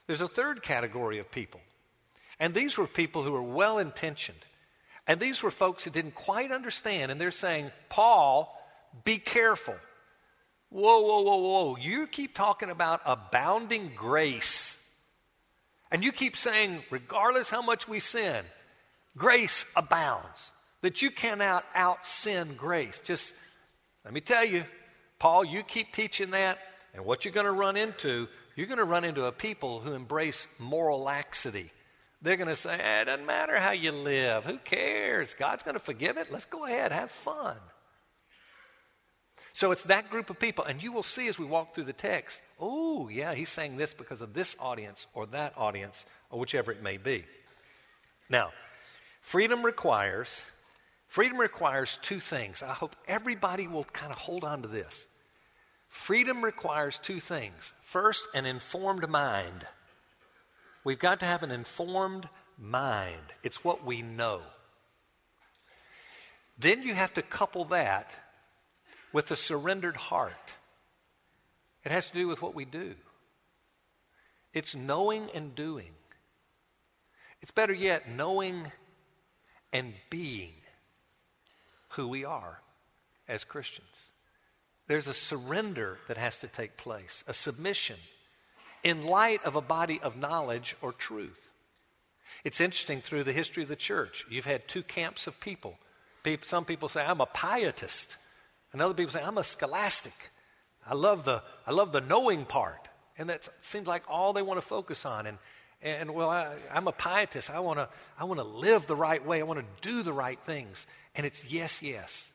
There's 0.05 0.21
a 0.21 0.27
third 0.27 0.63
category 0.63 1.19
of 1.19 1.31
people, 1.31 1.59
and 2.39 2.53
these 2.53 2.77
were 2.77 2.87
people 2.87 3.23
who 3.23 3.33
were 3.33 3.43
well 3.43 3.77
intentioned. 3.77 4.45
And 5.07 5.19
these 5.19 5.41
were 5.41 5.51
folks 5.51 5.83
who 5.83 5.89
didn't 5.89 6.15
quite 6.15 6.51
understand, 6.51 7.11
and 7.11 7.19
they're 7.19 7.31
saying, 7.31 7.71
Paul, 7.87 8.53
be 9.05 9.17
careful. 9.17 9.75
Whoa, 10.69 10.99
whoa, 10.99 11.21
whoa, 11.21 11.37
whoa. 11.37 11.77
You 11.77 12.07
keep 12.07 12.35
talking 12.35 12.69
about 12.69 13.01
abounding 13.05 13.91
grace. 13.95 14.77
And 15.91 16.03
you 16.03 16.11
keep 16.11 16.35
saying, 16.35 16.83
regardless 16.89 17.49
how 17.49 17.61
much 17.61 17.87
we 17.87 18.01
sin, 18.01 18.43
grace 19.15 19.65
abounds 19.77 20.51
that 20.81 21.01
you 21.01 21.09
cannot 21.09 21.63
out 21.73 22.03
sin 22.05 22.55
grace. 22.57 23.01
Just 23.03 23.33
let 24.03 24.13
me 24.13 24.19
tell 24.19 24.43
you, 24.43 24.65
Paul, 25.19 25.45
you 25.45 25.63
keep 25.63 25.93
teaching 25.93 26.31
that, 26.31 26.59
and 26.93 27.05
what 27.05 27.23
you're 27.23 27.33
going 27.33 27.45
to 27.45 27.51
run 27.51 27.77
into, 27.77 28.27
you're 28.55 28.67
going 28.67 28.77
to 28.77 28.83
run 28.83 29.05
into 29.05 29.25
a 29.25 29.31
people 29.31 29.79
who 29.79 29.93
embrace 29.93 30.47
moral 30.59 31.01
laxity. 31.01 31.71
They're 32.21 32.37
going 32.37 32.49
to 32.49 32.55
say, 32.55 32.79
eh, 32.79 33.01
it 33.01 33.05
doesn't 33.05 33.25
matter 33.25 33.57
how 33.57 33.71
you 33.71 33.91
live. 33.91 34.43
Who 34.45 34.57
cares? 34.57 35.35
God's 35.35 35.63
going 35.63 35.75
to 35.75 35.79
forgive 35.79 36.17
it. 36.17 36.31
Let's 36.31 36.45
go 36.45 36.65
ahead, 36.65 36.91
have 36.91 37.11
fun. 37.11 37.57
So 39.53 39.71
it's 39.71 39.83
that 39.83 40.09
group 40.09 40.29
of 40.29 40.39
people. 40.39 40.65
And 40.65 40.81
you 40.81 40.91
will 40.91 41.03
see 41.03 41.27
as 41.27 41.39
we 41.39 41.45
walk 41.45 41.73
through 41.73 41.85
the 41.85 41.93
text, 41.93 42.41
oh, 42.59 43.07
yeah, 43.09 43.33
he's 43.33 43.49
saying 43.49 43.77
this 43.77 43.93
because 43.93 44.21
of 44.21 44.33
this 44.33 44.55
audience 44.59 45.07
or 45.13 45.25
that 45.27 45.53
audience 45.57 46.05
or 46.29 46.39
whichever 46.39 46.71
it 46.71 46.83
may 46.83 46.97
be. 46.97 47.25
Now, 48.29 48.51
freedom 49.21 49.63
requires 49.63 50.43
Freedom 51.07 51.37
requires 51.37 51.97
two 52.01 52.19
things. 52.19 52.61
I 52.61 52.73
hope 52.73 52.95
everybody 53.07 53.67
will 53.67 53.85
kind 53.85 54.11
of 54.11 54.17
hold 54.17 54.43
on 54.43 54.61
to 54.61 54.67
this. 54.67 55.07
Freedom 55.87 56.43
requires 56.43 56.99
two 56.99 57.21
things. 57.21 57.73
First, 57.81 58.27
an 58.33 58.45
informed 58.45 59.09
mind. 59.09 59.65
We've 60.87 60.97
got 60.97 61.19
to 61.19 61.25
have 61.25 61.43
an 61.43 61.51
informed 61.51 62.29
mind, 62.57 63.33
it's 63.43 63.61
what 63.61 63.83
we 63.83 64.01
know. 64.01 64.39
Then 66.57 66.81
you 66.81 66.93
have 66.93 67.13
to 67.15 67.21
couple 67.21 67.65
that 67.65 68.11
with 69.11 69.29
a 69.29 69.35
surrendered 69.35 69.97
heart. 69.97 70.53
It 71.83 71.91
has 71.91 72.07
to 72.07 72.13
do 72.13 72.29
with 72.29 72.41
what 72.41 72.55
we 72.55 72.63
do. 72.63 72.95
It's 74.53 74.75
knowing 74.75 75.27
and 75.35 75.53
doing. 75.55 75.91
It's 77.41 77.51
better 77.51 77.73
yet, 77.73 78.09
knowing 78.09 78.71
and 79.73 79.93
being 80.09 80.53
who 81.89 82.07
we 82.07 82.23
are 82.23 82.61
as 83.27 83.43
Christians. 83.43 84.13
There's 84.87 85.09
a 85.09 85.13
surrender 85.13 85.99
that 86.07 86.15
has 86.15 86.37
to 86.37 86.47
take 86.47 86.77
place, 86.77 87.25
a 87.27 87.33
submission 87.33 87.97
in 88.87 89.03
light 89.03 89.43
of 89.43 89.55
a 89.55 89.61
body 89.61 89.99
of 90.01 90.15
knowledge 90.15 90.77
or 90.81 90.93
truth. 90.93 91.51
It's 92.43 92.61
interesting 92.61 93.01
through 93.01 93.25
the 93.25 93.33
history 93.33 93.63
of 93.63 93.69
the 93.69 93.75
church, 93.75 94.25
you've 94.29 94.45
had 94.45 94.67
two 94.67 94.83
camps 94.83 95.27
of 95.27 95.39
people. 95.39 95.77
Some 96.43 96.65
people 96.65 96.89
say, 96.89 97.01
I'm 97.01 97.21
a 97.21 97.25
pietist, 97.25 98.17
and 98.73 98.81
other 98.81 98.93
people 98.93 99.11
say, 99.11 99.21
I'm 99.23 99.37
a 99.37 99.43
scholastic. 99.43 100.31
I 100.85 100.93
love 100.93 101.23
the, 101.25 101.41
I 101.65 101.71
love 101.71 101.91
the 101.91 102.01
knowing 102.01 102.45
part. 102.45 102.87
And 103.17 103.29
that 103.29 103.47
seems 103.61 103.87
like 103.87 104.03
all 104.09 104.33
they 104.33 104.41
want 104.41 104.59
to 104.59 104.65
focus 104.65 105.05
on. 105.05 105.25
And, 105.25 105.37
and 105.81 106.13
well, 106.13 106.29
I, 106.29 106.55
am 106.71 106.87
a 106.87 106.91
pietist. 106.91 107.49
I 107.49 107.59
want 107.59 107.79
to 107.79 107.89
I 108.19 108.25
want 108.25 108.39
to 108.39 108.43
live 108.43 108.87
the 108.87 108.95
right 108.95 109.25
way. 109.25 109.39
I 109.39 109.43
want 109.43 109.59
to 109.59 109.65
do 109.81 110.03
the 110.03 110.13
right 110.13 110.39
things. 110.39 110.85
And 111.15 111.25
it's 111.25 111.51
yes, 111.51 111.81
yes. 111.81 112.31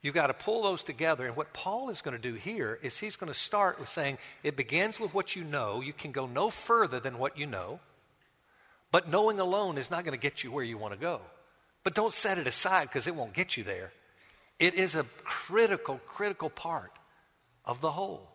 You've 0.00 0.14
got 0.14 0.28
to 0.28 0.34
pull 0.34 0.62
those 0.62 0.84
together. 0.84 1.26
And 1.26 1.36
what 1.36 1.52
Paul 1.52 1.90
is 1.90 2.02
going 2.02 2.16
to 2.16 2.22
do 2.22 2.34
here 2.34 2.78
is 2.82 2.98
he's 2.98 3.16
going 3.16 3.32
to 3.32 3.38
start 3.38 3.80
with 3.80 3.88
saying 3.88 4.18
it 4.42 4.56
begins 4.56 5.00
with 5.00 5.12
what 5.12 5.34
you 5.34 5.42
know. 5.42 5.80
You 5.80 5.92
can 5.92 6.12
go 6.12 6.26
no 6.26 6.50
further 6.50 7.00
than 7.00 7.18
what 7.18 7.36
you 7.36 7.46
know. 7.46 7.80
But 8.92 9.08
knowing 9.08 9.40
alone 9.40 9.76
is 9.76 9.90
not 9.90 10.04
going 10.04 10.18
to 10.18 10.22
get 10.22 10.44
you 10.44 10.52
where 10.52 10.64
you 10.64 10.78
want 10.78 10.94
to 10.94 11.00
go. 11.00 11.20
But 11.82 11.94
don't 11.94 12.12
set 12.12 12.38
it 12.38 12.46
aside 12.46 12.84
because 12.84 13.06
it 13.06 13.14
won't 13.14 13.32
get 13.32 13.56
you 13.56 13.64
there. 13.64 13.92
It 14.58 14.74
is 14.74 14.94
a 14.94 15.04
critical, 15.24 16.00
critical 16.06 16.50
part 16.50 16.92
of 17.64 17.80
the 17.80 17.92
whole. 17.92 18.28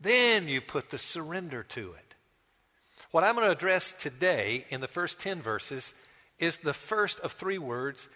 Then 0.00 0.48
you 0.48 0.60
put 0.60 0.90
the 0.90 0.98
surrender 0.98 1.62
to 1.64 1.92
it. 1.92 2.14
What 3.10 3.24
I'm 3.24 3.34
going 3.34 3.46
to 3.46 3.52
address 3.52 3.92
today 3.92 4.66
in 4.70 4.80
the 4.80 4.88
first 4.88 5.18
10 5.18 5.42
verses 5.42 5.94
is 6.38 6.58
the 6.58 6.74
first 6.74 7.20
of 7.20 7.32
three 7.32 7.58
words. 7.58 8.08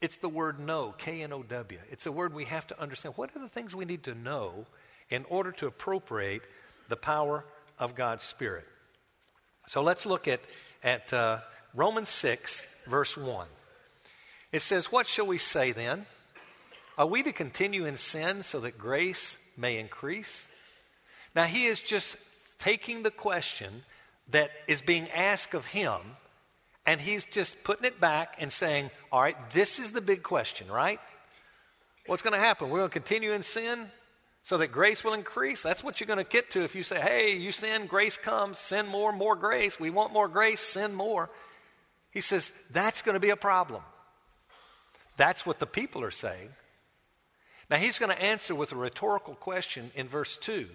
It's 0.00 0.16
the 0.18 0.28
word 0.28 0.60
know, 0.60 0.94
K 0.96 1.22
N 1.22 1.32
O 1.32 1.42
W. 1.42 1.78
It's 1.90 2.06
a 2.06 2.12
word 2.12 2.32
we 2.32 2.44
have 2.44 2.66
to 2.68 2.80
understand. 2.80 3.14
What 3.16 3.34
are 3.34 3.40
the 3.40 3.48
things 3.48 3.74
we 3.74 3.84
need 3.84 4.04
to 4.04 4.14
know 4.14 4.66
in 5.10 5.24
order 5.28 5.52
to 5.52 5.66
appropriate 5.66 6.42
the 6.88 6.96
power 6.96 7.44
of 7.78 7.94
God's 7.94 8.22
Spirit? 8.22 8.66
So 9.66 9.82
let's 9.82 10.06
look 10.06 10.28
at, 10.28 10.40
at 10.82 11.12
uh, 11.12 11.38
Romans 11.74 12.08
6, 12.08 12.64
verse 12.86 13.16
1. 13.16 13.46
It 14.52 14.62
says, 14.62 14.90
What 14.90 15.06
shall 15.06 15.26
we 15.26 15.38
say 15.38 15.72
then? 15.72 16.06
Are 16.96 17.06
we 17.06 17.22
to 17.22 17.32
continue 17.32 17.84
in 17.84 17.96
sin 17.96 18.42
so 18.42 18.60
that 18.60 18.78
grace 18.78 19.36
may 19.56 19.78
increase? 19.78 20.46
Now, 21.34 21.44
he 21.44 21.66
is 21.66 21.80
just 21.80 22.16
taking 22.58 23.02
the 23.02 23.10
question 23.10 23.82
that 24.30 24.50
is 24.66 24.80
being 24.80 25.08
asked 25.10 25.54
of 25.54 25.66
him, 25.66 26.00
and 26.88 27.02
he's 27.02 27.26
just 27.26 27.62
putting 27.64 27.84
it 27.84 28.00
back 28.00 28.36
and 28.38 28.50
saying, 28.50 28.90
All 29.12 29.20
right, 29.20 29.36
this 29.52 29.78
is 29.78 29.90
the 29.90 30.00
big 30.00 30.22
question, 30.22 30.68
right? 30.70 30.98
What's 32.06 32.22
going 32.22 32.32
to 32.32 32.40
happen? 32.40 32.70
We're 32.70 32.78
going 32.78 32.88
to 32.88 32.92
continue 32.92 33.32
in 33.32 33.42
sin 33.42 33.90
so 34.42 34.56
that 34.56 34.68
grace 34.68 35.04
will 35.04 35.12
increase. 35.12 35.62
That's 35.62 35.84
what 35.84 36.00
you're 36.00 36.06
going 36.06 36.24
to 36.24 36.24
get 36.24 36.52
to 36.52 36.64
if 36.64 36.74
you 36.74 36.82
say, 36.82 36.98
Hey, 36.98 37.36
you 37.36 37.52
sin, 37.52 37.88
grace 37.88 38.16
comes, 38.16 38.56
sin 38.58 38.86
more, 38.86 39.12
more 39.12 39.36
grace. 39.36 39.78
We 39.78 39.90
want 39.90 40.14
more 40.14 40.28
grace, 40.28 40.60
sin 40.60 40.94
more. 40.94 41.28
He 42.10 42.22
says, 42.22 42.50
That's 42.70 43.02
going 43.02 43.16
to 43.16 43.20
be 43.20 43.30
a 43.30 43.36
problem. 43.36 43.82
That's 45.18 45.44
what 45.44 45.58
the 45.58 45.66
people 45.66 46.02
are 46.02 46.10
saying. 46.10 46.48
Now, 47.70 47.76
he's 47.76 47.98
going 47.98 48.16
to 48.16 48.22
answer 48.22 48.54
with 48.54 48.72
a 48.72 48.76
rhetorical 48.76 49.34
question 49.34 49.90
in 49.94 50.08
verse 50.08 50.38
2. 50.38 50.66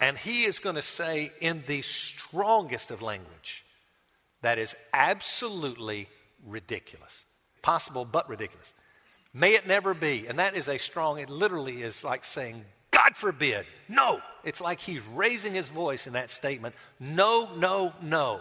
And 0.00 0.18
he 0.18 0.44
is 0.44 0.58
going 0.58 0.76
to 0.76 0.82
say 0.82 1.32
in 1.40 1.64
the 1.66 1.80
strongest 1.80 2.90
of 2.90 3.00
language 3.00 3.64
that 4.42 4.58
is 4.58 4.76
absolutely 4.92 6.08
ridiculous. 6.46 7.24
Possible, 7.62 8.04
but 8.04 8.28
ridiculous. 8.28 8.72
May 9.34 9.54
it 9.54 9.66
never 9.66 9.94
be. 9.94 10.26
And 10.26 10.38
that 10.38 10.56
is 10.56 10.68
a 10.68 10.78
strong, 10.78 11.18
it 11.18 11.30
literally 11.30 11.82
is 11.82 12.04
like 12.04 12.24
saying, 12.24 12.64
God 12.90 13.16
forbid. 13.16 13.66
No. 13.88 14.20
It's 14.44 14.60
like 14.60 14.80
he's 14.80 15.02
raising 15.14 15.54
his 15.54 15.68
voice 15.68 16.06
in 16.06 16.14
that 16.14 16.30
statement. 16.30 16.74
No, 16.98 17.54
no, 17.56 17.92
no. 18.02 18.40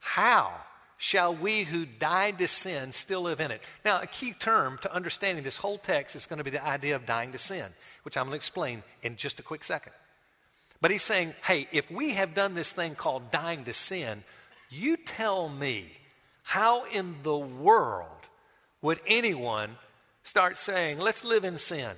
How 0.00 0.52
shall 0.96 1.34
we 1.34 1.64
who 1.64 1.86
died 1.86 2.38
to 2.38 2.48
sin 2.48 2.92
still 2.92 3.22
live 3.22 3.40
in 3.40 3.50
it? 3.50 3.62
Now, 3.84 4.00
a 4.00 4.06
key 4.06 4.32
term 4.32 4.78
to 4.82 4.94
understanding 4.94 5.44
this 5.44 5.56
whole 5.56 5.78
text 5.78 6.16
is 6.16 6.26
going 6.26 6.38
to 6.38 6.44
be 6.44 6.50
the 6.50 6.64
idea 6.64 6.96
of 6.96 7.06
dying 7.06 7.32
to 7.32 7.38
sin, 7.38 7.66
which 8.02 8.16
I'm 8.16 8.24
going 8.24 8.32
to 8.32 8.36
explain 8.36 8.82
in 9.02 9.16
just 9.16 9.40
a 9.40 9.42
quick 9.42 9.64
second. 9.64 9.92
But 10.80 10.90
he's 10.90 11.02
saying, 11.02 11.34
hey, 11.44 11.68
if 11.72 11.90
we 11.90 12.10
have 12.10 12.34
done 12.34 12.54
this 12.54 12.70
thing 12.70 12.94
called 12.94 13.30
dying 13.30 13.64
to 13.64 13.72
sin, 13.72 14.24
you 14.74 14.96
tell 14.96 15.48
me 15.48 15.86
how 16.42 16.84
in 16.84 17.16
the 17.22 17.36
world 17.36 18.08
would 18.82 19.00
anyone 19.06 19.76
start 20.22 20.58
saying, 20.58 20.98
let's 20.98 21.24
live 21.24 21.44
in 21.44 21.58
sin? 21.58 21.92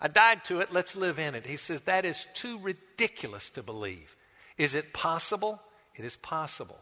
I 0.00 0.08
died 0.08 0.44
to 0.46 0.60
it, 0.60 0.72
let's 0.72 0.96
live 0.96 1.18
in 1.18 1.34
it. 1.34 1.44
He 1.44 1.56
says, 1.56 1.82
that 1.82 2.04
is 2.04 2.26
too 2.32 2.58
ridiculous 2.58 3.50
to 3.50 3.62
believe. 3.62 4.16
Is 4.56 4.74
it 4.74 4.92
possible? 4.92 5.60
It 5.94 6.04
is 6.04 6.16
possible. 6.16 6.80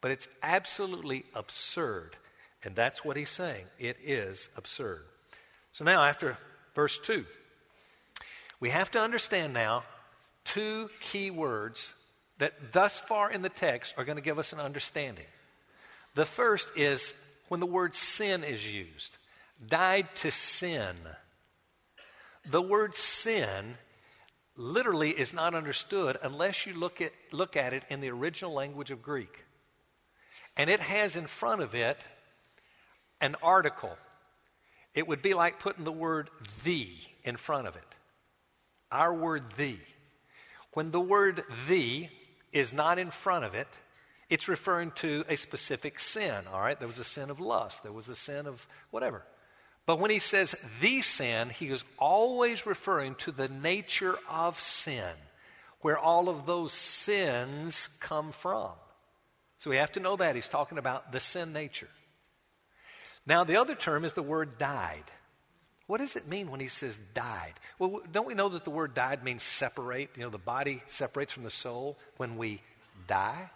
But 0.00 0.10
it's 0.12 0.28
absolutely 0.42 1.24
absurd. 1.34 2.16
And 2.64 2.74
that's 2.74 3.04
what 3.04 3.16
he's 3.16 3.30
saying. 3.30 3.64
It 3.78 3.98
is 4.02 4.48
absurd. 4.56 5.04
So 5.72 5.84
now, 5.84 6.02
after 6.02 6.36
verse 6.74 6.98
2, 6.98 7.24
we 8.58 8.70
have 8.70 8.90
to 8.92 9.00
understand 9.00 9.54
now 9.54 9.84
two 10.44 10.90
key 11.00 11.30
words 11.30 11.94
that 12.40 12.72
thus 12.72 12.98
far 12.98 13.30
in 13.30 13.42
the 13.42 13.48
text 13.48 13.94
are 13.96 14.04
going 14.04 14.16
to 14.16 14.22
give 14.22 14.38
us 14.38 14.52
an 14.52 14.60
understanding. 14.60 15.26
The 16.14 16.24
first 16.24 16.68
is 16.74 17.14
when 17.48 17.60
the 17.60 17.66
word 17.66 17.94
sin 17.94 18.42
is 18.42 18.68
used 18.68 19.16
died 19.68 20.08
to 20.16 20.30
sin. 20.30 20.96
The 22.50 22.62
word 22.62 22.96
sin 22.96 23.74
literally 24.56 25.10
is 25.10 25.34
not 25.34 25.54
understood 25.54 26.16
unless 26.22 26.66
you 26.66 26.74
look 26.74 27.00
at, 27.00 27.12
look 27.30 27.56
at 27.56 27.74
it 27.74 27.84
in 27.90 28.00
the 28.00 28.10
original 28.10 28.54
language 28.54 28.90
of 28.90 29.02
Greek. 29.02 29.44
And 30.56 30.70
it 30.70 30.80
has 30.80 31.16
in 31.16 31.26
front 31.26 31.60
of 31.60 31.74
it 31.74 31.98
an 33.20 33.36
article. 33.42 33.96
It 34.94 35.06
would 35.06 35.20
be 35.22 35.34
like 35.34 35.60
putting 35.60 35.84
the 35.84 35.92
word 35.92 36.30
the 36.64 36.88
in 37.22 37.36
front 37.36 37.68
of 37.68 37.76
it. 37.76 37.82
Our 38.90 39.14
word 39.14 39.44
the. 39.56 39.76
When 40.72 40.90
the 40.90 41.00
word 41.00 41.44
the 41.68 42.08
is 42.52 42.72
not 42.72 42.98
in 42.98 43.10
front 43.10 43.44
of 43.44 43.54
it, 43.54 43.68
it's 44.28 44.48
referring 44.48 44.92
to 44.92 45.24
a 45.28 45.36
specific 45.36 45.98
sin, 45.98 46.44
all 46.52 46.60
right? 46.60 46.78
There 46.78 46.88
was 46.88 46.98
a 46.98 47.04
sin 47.04 47.30
of 47.30 47.40
lust, 47.40 47.82
there 47.82 47.92
was 47.92 48.08
a 48.08 48.16
sin 48.16 48.46
of 48.46 48.66
whatever. 48.90 49.24
But 49.86 49.98
when 49.98 50.10
he 50.10 50.20
says 50.20 50.54
the 50.80 51.02
sin, 51.02 51.50
he 51.50 51.66
is 51.66 51.82
always 51.98 52.66
referring 52.66 53.16
to 53.16 53.32
the 53.32 53.48
nature 53.48 54.16
of 54.28 54.60
sin, 54.60 55.14
where 55.80 55.98
all 55.98 56.28
of 56.28 56.46
those 56.46 56.72
sins 56.72 57.88
come 57.98 58.30
from. 58.30 58.70
So 59.58 59.68
we 59.70 59.76
have 59.76 59.92
to 59.92 60.00
know 60.00 60.16
that. 60.16 60.36
He's 60.36 60.48
talking 60.48 60.78
about 60.78 61.12
the 61.12 61.20
sin 61.20 61.52
nature. 61.52 61.88
Now, 63.26 63.44
the 63.44 63.56
other 63.56 63.74
term 63.74 64.04
is 64.04 64.12
the 64.12 64.22
word 64.22 64.58
died. 64.58 65.04
What 65.90 65.98
does 65.98 66.14
it 66.14 66.28
mean 66.28 66.52
when 66.52 66.60
he 66.60 66.68
says 66.68 67.00
died? 67.14 67.54
Well, 67.80 68.02
don't 68.12 68.28
we 68.28 68.34
know 68.34 68.48
that 68.50 68.62
the 68.62 68.70
word 68.70 68.94
died 68.94 69.24
means 69.24 69.42
separate? 69.42 70.10
You 70.16 70.22
know, 70.22 70.30
the 70.30 70.38
body 70.38 70.84
separates 70.86 71.32
from 71.32 71.42
the 71.42 71.50
soul 71.50 71.98
when 72.16 72.36
we 72.36 72.62
die. 73.08 73.50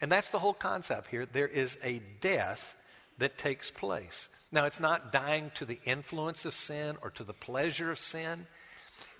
And 0.00 0.12
that's 0.12 0.30
the 0.30 0.38
whole 0.38 0.54
concept 0.54 1.08
here. 1.08 1.26
There 1.26 1.48
is 1.48 1.76
a 1.82 2.00
death 2.20 2.76
that 3.18 3.36
takes 3.36 3.72
place. 3.72 4.28
Now, 4.52 4.66
it's 4.66 4.78
not 4.78 5.12
dying 5.12 5.50
to 5.56 5.64
the 5.64 5.80
influence 5.84 6.44
of 6.44 6.54
sin 6.54 6.98
or 7.02 7.10
to 7.10 7.24
the 7.24 7.32
pleasure 7.32 7.90
of 7.90 7.98
sin, 7.98 8.46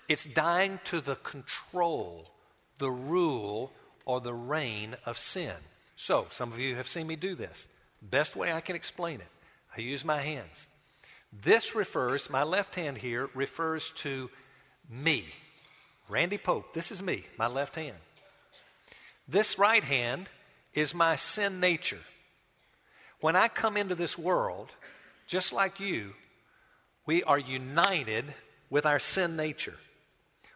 it's 0.07 0.23
dying 0.23 0.79
to 0.85 1.01
the 1.01 1.15
control, 1.15 2.31
the 2.77 2.89
rule, 2.89 3.73
or 4.05 4.21
the 4.21 4.33
reign 4.33 4.95
of 5.05 5.17
sin. 5.17 5.55
So, 5.97 6.27
some 6.29 6.53
of 6.53 6.59
you 6.59 6.77
have 6.77 6.87
seen 6.87 7.07
me 7.07 7.17
do 7.17 7.35
this. 7.35 7.67
Best 8.01 8.37
way 8.37 8.53
I 8.53 8.61
can 8.61 8.77
explain 8.77 9.19
it 9.19 9.27
I 9.77 9.81
use 9.81 10.05
my 10.05 10.21
hands. 10.21 10.67
This 11.31 11.75
refers, 11.75 12.29
my 12.29 12.43
left 12.43 12.75
hand 12.75 12.97
here 12.97 13.29
refers 13.33 13.91
to 13.97 14.29
me. 14.89 15.25
Randy 16.09 16.37
Pope, 16.37 16.73
this 16.73 16.91
is 16.91 17.03
me, 17.03 17.23
my 17.37 17.47
left 17.47 17.75
hand. 17.75 17.97
This 19.27 19.59
right 19.59 19.83
hand 19.83 20.29
is 20.73 20.93
my 20.93 21.15
sin 21.17 21.59
nature. 21.59 21.99
When 23.19 23.35
I 23.35 23.47
come 23.47 23.75
into 23.75 23.95
this 23.95 24.17
world, 24.17 24.69
just 25.25 25.51
like 25.51 25.79
you, 25.79 26.13
we 27.05 27.23
are 27.23 27.39
united 27.39 28.33
with 28.69 28.85
our 28.85 28.99
sin 28.99 29.35
nature. 29.35 29.77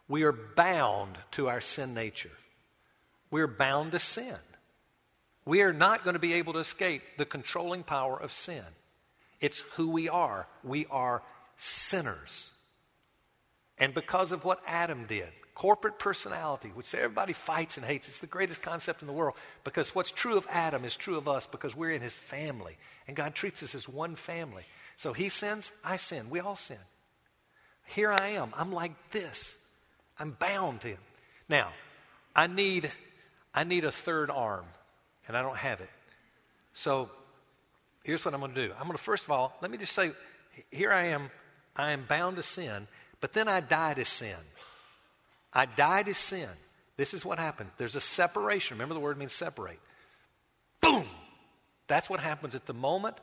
We 0.08 0.24
are 0.24 0.32
bound 0.32 1.18
to 1.32 1.48
our 1.50 1.62
sin 1.62 1.94
nature. 1.94 2.32
We're 3.30 3.48
bound 3.48 3.94
to 3.94 4.00
sin. 4.00 4.36
We 5.46 5.62
are 5.62 5.74
not 5.74 6.04
going 6.04 6.14
to 6.14 6.20
be 6.20 6.34
able 6.34 6.54
to 6.54 6.60
escape 6.60 7.02
the 7.18 7.26
controlling 7.26 7.84
power 7.84 8.22
of 8.22 8.32
sin. 8.32 8.64
It's 9.42 9.62
who 9.74 9.90
we 9.90 10.08
are. 10.08 10.48
We 10.64 10.86
are 10.90 11.22
sinners. 11.58 12.52
And 13.78 13.94
because 13.94 14.32
of 14.32 14.46
what 14.46 14.62
Adam 14.68 15.06
did, 15.08 15.28
corporate 15.56 16.00
personality, 16.00 16.72
which 16.74 16.94
everybody 16.94 17.34
fights 17.34 17.78
and 17.78 17.86
hates, 17.86 18.08
it's 18.08 18.20
the 18.20 18.28
greatest 18.28 18.62
concept 18.62 19.02
in 19.02 19.08
the 19.08 19.14
world 19.14 19.36
because 19.64 19.94
what's 19.94 20.12
true 20.12 20.38
of 20.38 20.48
Adam 20.50 20.86
is 20.86 20.96
true 20.96 21.18
of 21.18 21.28
us 21.28 21.48
because 21.48 21.76
we're 21.76 21.90
in 21.90 22.02
his 22.02 22.16
family. 22.16 22.78
And 23.08 23.16
God 23.16 23.36
treats 23.36 23.64
us 23.64 23.76
as 23.76 23.90
one 23.90 24.16
family. 24.16 24.64
So 24.98 25.14
he 25.14 25.30
sins, 25.30 25.72
I 25.84 25.98
sin. 25.98 26.30
We 26.30 26.40
all 26.40 26.56
sin. 26.56 26.78
Here 27.86 28.12
I 28.12 28.30
am. 28.30 28.54
I'm 28.56 28.72
like 28.72 28.94
this. 29.12 29.58
I'm 30.20 30.32
bound 30.40 30.82
to 30.82 30.90
him. 30.90 31.00
Now, 31.50 31.70
I 32.36 32.48
need 32.48 32.92
I 33.54 33.64
need 33.66 33.84
a 33.84 33.92
third 33.92 34.30
arm, 34.30 34.66
and 35.28 35.36
I 35.36 35.42
don't 35.42 35.58
have 35.58 35.82
it. 35.82 35.90
So 36.74 37.10
here's 38.04 38.24
what 38.26 38.34
I'm 38.34 38.40
going 38.40 38.54
to 38.54 38.68
do. 38.68 38.74
I'm 38.74 38.84
going 38.84 38.98
to, 38.98 39.04
first 39.04 39.24
of 39.24 39.32
all, 39.32 39.56
let 39.62 39.72
me 39.72 39.78
just 39.78 39.94
say, 39.94 40.12
here 40.72 40.92
I 40.92 41.08
am. 41.08 41.30
I 41.76 41.92
am 41.92 42.06
bound 42.08 42.36
to 42.36 42.44
sin, 42.44 42.88
but 43.22 43.34
then 43.34 43.48
I 43.48 43.62
die 43.62 43.94
to 43.94 44.06
sin. 44.06 44.36
I 45.54 45.66
die 45.66 46.04
to 46.04 46.14
sin. 46.14 46.50
This 46.98 47.14
is 47.14 47.24
what 47.24 47.40
happened. 47.40 47.70
There's 47.78 47.96
a 47.96 48.02
separation. 48.02 48.76
Remember, 48.76 48.94
the 48.94 49.00
word 49.00 49.18
means 49.18 49.34
separate. 49.34 49.80
Boom! 50.82 51.08
That's 51.88 52.10
what 52.10 52.20
happens 52.20 52.56
at 52.56 52.66
the 52.66 52.74
moment 52.74 53.18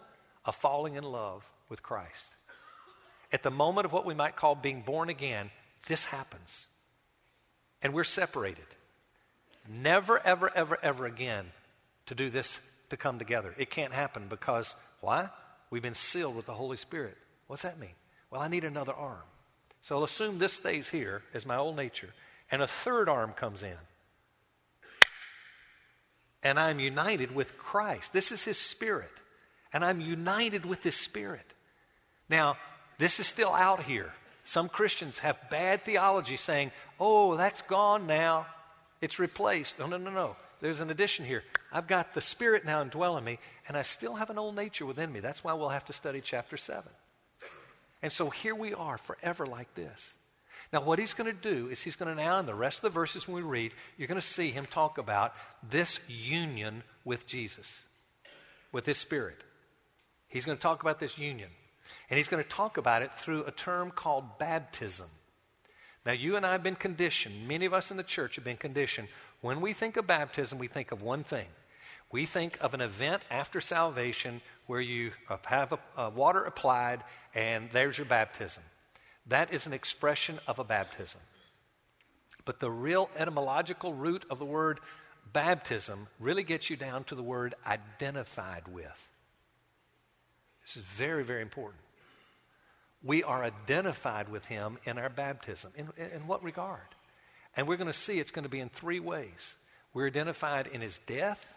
of 0.45 0.57
falling 0.57 0.95
in 0.95 1.05
love 1.05 1.45
with 1.69 1.83
Christ. 1.83 2.35
At 3.33 3.43
the 3.43 3.51
moment 3.51 3.85
of 3.85 3.93
what 3.93 4.07
we 4.07 4.14
might 4.14 4.37
call 4.37 4.55
being 4.55 4.81
born 4.81 5.11
again, 5.11 5.51
this 5.87 6.05
happens. 6.05 6.67
And 7.83 7.93
we're 7.93 8.05
separated. 8.05 8.64
Never, 9.69 10.19
ever, 10.25 10.51
ever, 10.55 10.79
ever 10.83 11.07
again 11.07 11.47
to 12.07 12.14
do 12.14 12.31
this 12.31 12.59
to 12.90 12.96
come 12.96 13.18
together. 13.18 13.55
It 13.59 13.70
can't 13.70 13.92
happen 13.92 14.27
because, 14.29 14.77
why? 15.01 15.31
We've 15.70 15.83
been 15.83 15.94
sealed 15.94 16.37
with 16.37 16.46
the 16.46 16.55
Holy 16.55 16.77
Spirit. 16.77 17.16
What's 17.46 17.62
that 17.62 17.79
mean? 17.79 17.94
Well, 18.31 18.40
I 18.40 18.48
need 18.48 18.64
another 18.64 18.92
arm. 18.92 19.22
So 19.81 19.96
I'll 19.96 20.05
assume 20.05 20.38
this 20.38 20.55
stays 20.55 20.88
here 20.88 21.22
as 21.35 21.46
my 21.46 21.57
old 21.57 21.77
nature, 21.77 22.11
and 22.51 22.62
a 22.62 22.66
third 22.66 23.09
arm 23.09 23.33
comes 23.33 23.62
in. 23.62 23.77
And 26.42 26.59
I'm 26.59 26.79
united 26.81 27.35
with 27.35 27.59
Christ. 27.59 28.12
This 28.12 28.33
is 28.33 28.44
His 28.44 28.59
Spirit. 28.59 29.11
And 29.72 29.85
I'm 29.85 30.01
united 30.01 30.64
with 30.64 30.83
His 30.83 30.94
Spirit. 30.94 31.55
Now, 32.29 32.57
this 32.98 33.20
is 33.20 33.27
still 33.27 33.53
out 33.53 33.83
here. 33.83 34.12
Some 34.44 34.68
Christians 34.68 35.18
have 35.18 35.51
bad 35.51 35.83
theology 35.83 36.37
saying, 36.37 36.70
oh, 36.98 37.37
that's 37.37 37.62
gone 37.62 38.07
now. 38.07 38.46
It's 39.01 39.18
replaced. 39.18 39.79
No, 39.79 39.87
no, 39.87 39.98
no, 39.98 40.11
no 40.11 40.37
there's 40.61 40.81
an 40.81 40.90
addition 40.90 41.24
here. 41.24 41.44
I've 41.73 41.87
got 41.87 42.15
the 42.15 42.21
Spirit 42.21 42.65
now 42.65 42.81
indwelling 42.81 43.25
me, 43.25 43.39
and 43.67 43.77
I 43.77 43.83
still 43.83 44.15
have 44.15 44.31
an 44.31 44.39
old 44.39 44.57
nature 44.57 44.87
within 44.87 45.13
me. 45.13 45.21
That's 45.21 45.45
why 45.45 45.53
we'll 45.53 45.69
have 45.69 45.85
to 45.87 45.93
study 45.93 46.21
chapter 46.23 46.57
7. 46.57 46.91
And 48.03 48.13
so 48.13 48.31
here 48.31 48.55
we 48.55 48.75
are 48.75 48.97
forever 48.97 49.47
like 49.47 49.75
this. 49.75 50.15
Now, 50.73 50.83
what 50.83 50.99
he's 50.99 51.15
going 51.15 51.31
to 51.35 51.53
do 51.53 51.69
is 51.69 51.81
he's 51.81 51.97
going 51.97 52.15
to 52.15 52.23
now, 52.23 52.39
in 52.39 52.47
the 52.47 52.55
rest 52.55 52.79
of 52.79 52.83
the 52.83 52.91
verses 52.91 53.27
when 53.27 53.37
we 53.37 53.43
read, 53.43 53.73
you're 53.97 54.09
going 54.09 54.21
to 54.21 54.27
see 54.27 54.51
him 54.51 54.67
talk 54.67 54.99
about 54.99 55.35
this 55.69 56.01
union 56.09 56.83
with 57.05 57.27
Jesus, 57.27 57.85
with 58.73 58.87
his 58.87 58.99
Spirit. 58.99 59.43
He's 60.29 60.45
going 60.45 60.59
to 60.59 60.63
talk 60.63 60.83
about 60.83 61.01
this 61.01 61.19
union. 61.19 61.51
And 62.11 62.19
he's 62.19 62.29
going 62.29 62.43
to 62.43 62.49
talk 62.49 62.77
about 62.77 63.03
it 63.03 63.13
through 63.15 63.45
a 63.45 63.51
term 63.51 63.91
called 63.91 64.39
baptism. 64.39 65.09
Now, 66.05 66.13
you 66.13 66.37
and 66.37 66.45
I 66.47 66.53
have 66.53 66.63
been 66.63 66.77
conditioned, 66.77 67.49
many 67.49 67.67
of 67.67 67.75
us 67.75 67.91
in 67.91 67.97
the 67.97 68.03
church 68.03 68.37
have 68.37 68.45
been 68.45 68.57
conditioned 68.57 69.09
when 69.41 69.61
we 69.61 69.73
think 69.73 69.97
of 69.97 70.07
baptism, 70.07 70.59
we 70.59 70.69
think 70.69 70.91
of 70.93 71.03
one 71.03 71.25
thing. 71.25 71.47
We 72.11 72.25
think 72.25 72.59
of 72.61 72.75
an 72.75 72.81
event 72.81 73.23
after 73.31 73.61
salvation 73.61 74.40
where 74.66 74.81
you 74.81 75.12
uh, 75.29 75.37
have 75.47 75.73
a, 75.73 75.79
a 75.97 76.11
water 76.11 76.42
applied 76.42 77.05
and 77.35 77.68
there's 77.73 77.99
your 77.99 78.07
baptism. 78.07 78.62
That 79.27 79.53
is 79.53 79.66
an 79.66 79.75
expression 79.75 80.38
of 80.47 80.59
a 80.59 80.64
baptism. 80.64 81.21
But 82.44 82.61
the 82.61 82.71
real 82.71 83.11
etymological 83.14 83.92
root 83.92 84.25
of 84.31 84.38
the 84.38 84.47
word 84.47 84.81
baptism 85.33 86.09
really 86.18 86.42
gets 86.44 86.71
you 86.71 86.77
down 86.77 87.05
to 87.05 87.14
the 87.14 87.23
word 87.23 87.55
identified 87.66 88.66
with. 88.68 89.09
This 90.62 90.79
is 90.79 90.83
very, 90.83 91.25
very 91.25 91.42
important. 91.42 91.83
we 93.03 93.23
are 93.23 93.44
identified 93.44 94.29
with 94.29 94.44
him 94.47 94.79
in 94.85 94.99
our 94.99 95.09
baptism. 95.09 95.73
In, 95.77 95.88
in, 95.97 96.27
what 96.27 96.42
regard? 96.42 96.81
And 97.57 97.68
we're 97.68 97.77
going 97.77 97.87
to 97.87 97.92
see 97.92 98.18
it's 98.18 98.31
going 98.31 98.42
to 98.44 98.49
be 98.49 98.61
in 98.61 98.71
three 98.71 98.99
ways. 98.99 99.55
We're 99.94 100.07
identified 100.07 100.66
in 100.66 100.81
his 100.81 100.99
death, 101.07 101.55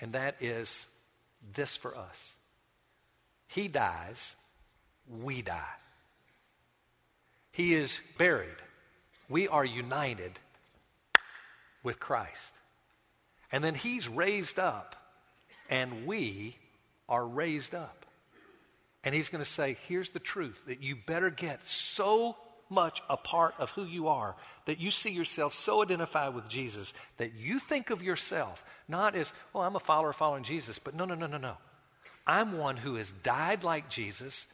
and 0.00 0.12
that 0.12 0.36
is 0.40 0.86
this 1.54 1.76
for 1.76 1.96
us. 1.96 2.36
He 3.46 3.68
dies, 3.68 4.36
we 5.22 5.42
die. 5.42 5.62
He 7.52 7.74
is 7.74 7.98
buried. 8.18 8.50
We 9.28 9.48
are 9.48 9.64
united 9.64 10.32
with 11.82 11.98
Christ. 11.98 12.52
And 13.50 13.64
then 13.64 13.74
he's 13.74 14.08
raised 14.08 14.58
up, 14.58 14.94
and 15.70 16.06
we 16.06 16.56
are 17.08 17.26
raised 17.26 17.74
up. 17.74 18.04
And 19.04 19.14
he's 19.14 19.28
going 19.28 19.42
to 19.42 19.50
say, 19.50 19.76
here's 19.88 20.10
the 20.10 20.18
truth 20.18 20.64
that 20.66 20.82
you 20.82 20.96
better 20.96 21.30
get 21.30 21.66
so 21.66 22.36
much 22.70 23.02
a 23.08 23.16
part 23.16 23.54
of 23.58 23.70
who 23.70 23.84
you 23.84 24.08
are 24.08 24.36
that 24.66 24.78
you 24.78 24.90
see 24.90 25.10
yourself 25.10 25.54
so 25.54 25.82
identified 25.82 26.34
with 26.34 26.48
Jesus 26.48 26.94
that 27.16 27.34
you 27.34 27.58
think 27.58 27.90
of 27.90 28.02
yourself 28.02 28.64
not 28.88 29.14
as, 29.14 29.34
well, 29.52 29.64
I'm 29.64 29.76
a 29.76 29.80
follower 29.80 30.12
following 30.12 30.42
Jesus, 30.42 30.78
but 30.78 30.94
no, 30.94 31.04
no, 31.04 31.14
no, 31.14 31.26
no, 31.26 31.36
no. 31.36 31.56
I'm 32.26 32.58
one 32.58 32.78
who 32.78 32.94
has 32.96 33.12
died 33.12 33.62
like 33.62 33.88
Jesus, 33.88 34.46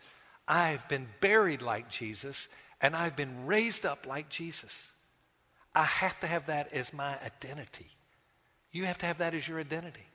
I've 0.46 0.88
been 0.88 1.07
buried 1.20 1.62
like 1.62 1.88
Jesus, 1.88 2.48
and 2.81 2.94
I've 2.94 3.16
been 3.16 3.46
raised 3.46 3.87
up 3.87 4.07
like 4.07 4.29
Jesus. 4.29 4.92
I 5.74 5.85
have 5.85 6.18
to 6.20 6.27
have 6.27 6.46
that 6.46 6.72
as 6.72 6.92
my 6.92 7.16
identity. 7.24 7.87
You 8.72 8.85
have 8.85 8.98
to 8.98 9.07
have 9.07 9.18
that 9.18 9.35
as 9.35 9.48
your 9.48 9.61
identity. 9.61 10.07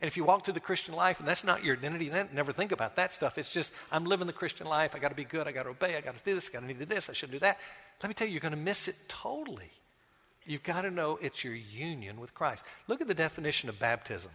And 0.00 0.08
if 0.08 0.16
you 0.16 0.24
walk 0.24 0.44
through 0.44 0.54
the 0.54 0.60
Christian 0.60 0.94
life 0.94 1.20
and 1.20 1.28
that's 1.28 1.44
not 1.44 1.64
your 1.64 1.76
identity, 1.76 2.10
then 2.10 2.28
never 2.34 2.52
think 2.52 2.70
about 2.70 2.96
that 2.96 3.12
stuff. 3.12 3.38
It's 3.38 3.48
just, 3.48 3.72
I'm 3.90 4.04
living 4.04 4.26
the 4.26 4.32
Christian 4.32 4.66
life. 4.66 4.94
I 4.94 4.98
got 4.98 5.08
to 5.08 5.14
be 5.14 5.24
good. 5.24 5.48
I 5.48 5.52
got 5.52 5.62
to 5.62 5.70
obey. 5.70 5.96
I 5.96 6.02
got 6.02 6.16
to 6.16 6.24
do 6.24 6.34
this. 6.34 6.50
I 6.50 6.52
got 6.52 6.60
to 6.60 6.66
need 6.66 6.78
do 6.78 6.84
this. 6.84 7.08
I 7.08 7.14
shouldn't 7.14 7.32
do 7.32 7.38
that. 7.40 7.58
Let 8.02 8.08
me 8.08 8.14
tell 8.14 8.26
you, 8.26 8.32
you're 8.34 8.40
going 8.40 8.52
to 8.52 8.58
miss 8.58 8.88
it 8.88 8.96
totally. 9.08 9.70
You've 10.44 10.62
got 10.62 10.82
to 10.82 10.90
know 10.90 11.18
it's 11.22 11.42
your 11.42 11.54
union 11.54 12.20
with 12.20 12.34
Christ. 12.34 12.62
Look 12.88 13.00
at 13.00 13.08
the 13.08 13.14
definition 13.14 13.68
of 13.68 13.78
baptism. 13.78 14.32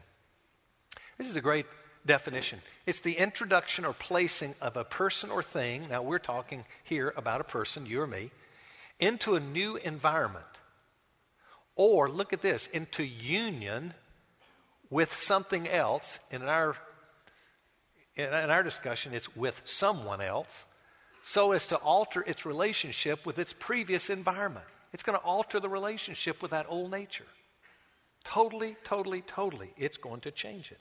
This 1.17 1.29
is 1.29 1.35
a 1.35 1.41
great 1.41 1.67
definition. 2.05 2.59
It's 2.87 2.99
the 2.99 3.13
introduction 3.13 3.85
or 3.85 3.93
placing 3.93 4.55
of 4.61 4.75
a 4.75 4.83
person 4.83 5.29
or 5.29 5.43
thing. 5.43 5.87
Now, 5.89 6.01
we're 6.01 6.19
talking 6.19 6.65
here 6.83 7.13
about 7.15 7.39
a 7.39 7.45
person, 7.45 7.85
you 7.85 8.01
or 8.01 8.07
me, 8.07 8.31
into 8.99 9.35
a 9.35 9.39
new 9.39 9.75
environment. 9.75 10.43
Or, 11.75 12.09
look 12.09 12.33
at 12.33 12.41
this, 12.41 12.67
into 12.67 13.03
union 13.03 13.93
with 14.91 15.17
something 15.17 15.67
else. 15.67 16.19
In 16.29 16.43
our, 16.43 16.75
in 18.15 18.31
our 18.31 18.61
discussion, 18.61 19.15
it's 19.15 19.35
with 19.35 19.59
someone 19.65 20.21
else, 20.21 20.65
so 21.23 21.53
as 21.53 21.65
to 21.67 21.77
alter 21.77 22.21
its 22.21 22.45
relationship 22.45 23.25
with 23.25 23.39
its 23.39 23.53
previous 23.53 24.11
environment. 24.11 24.65
It's 24.93 25.01
going 25.01 25.17
to 25.17 25.23
alter 25.23 25.59
the 25.59 25.69
relationship 25.69 26.41
with 26.41 26.51
that 26.51 26.67
old 26.69 26.91
nature. 26.91 27.25
Totally, 28.23 28.75
totally, 28.83 29.21
totally. 29.21 29.73
It's 29.77 29.97
going 29.97 30.21
to 30.21 30.31
change 30.31 30.71
it. 30.71 30.79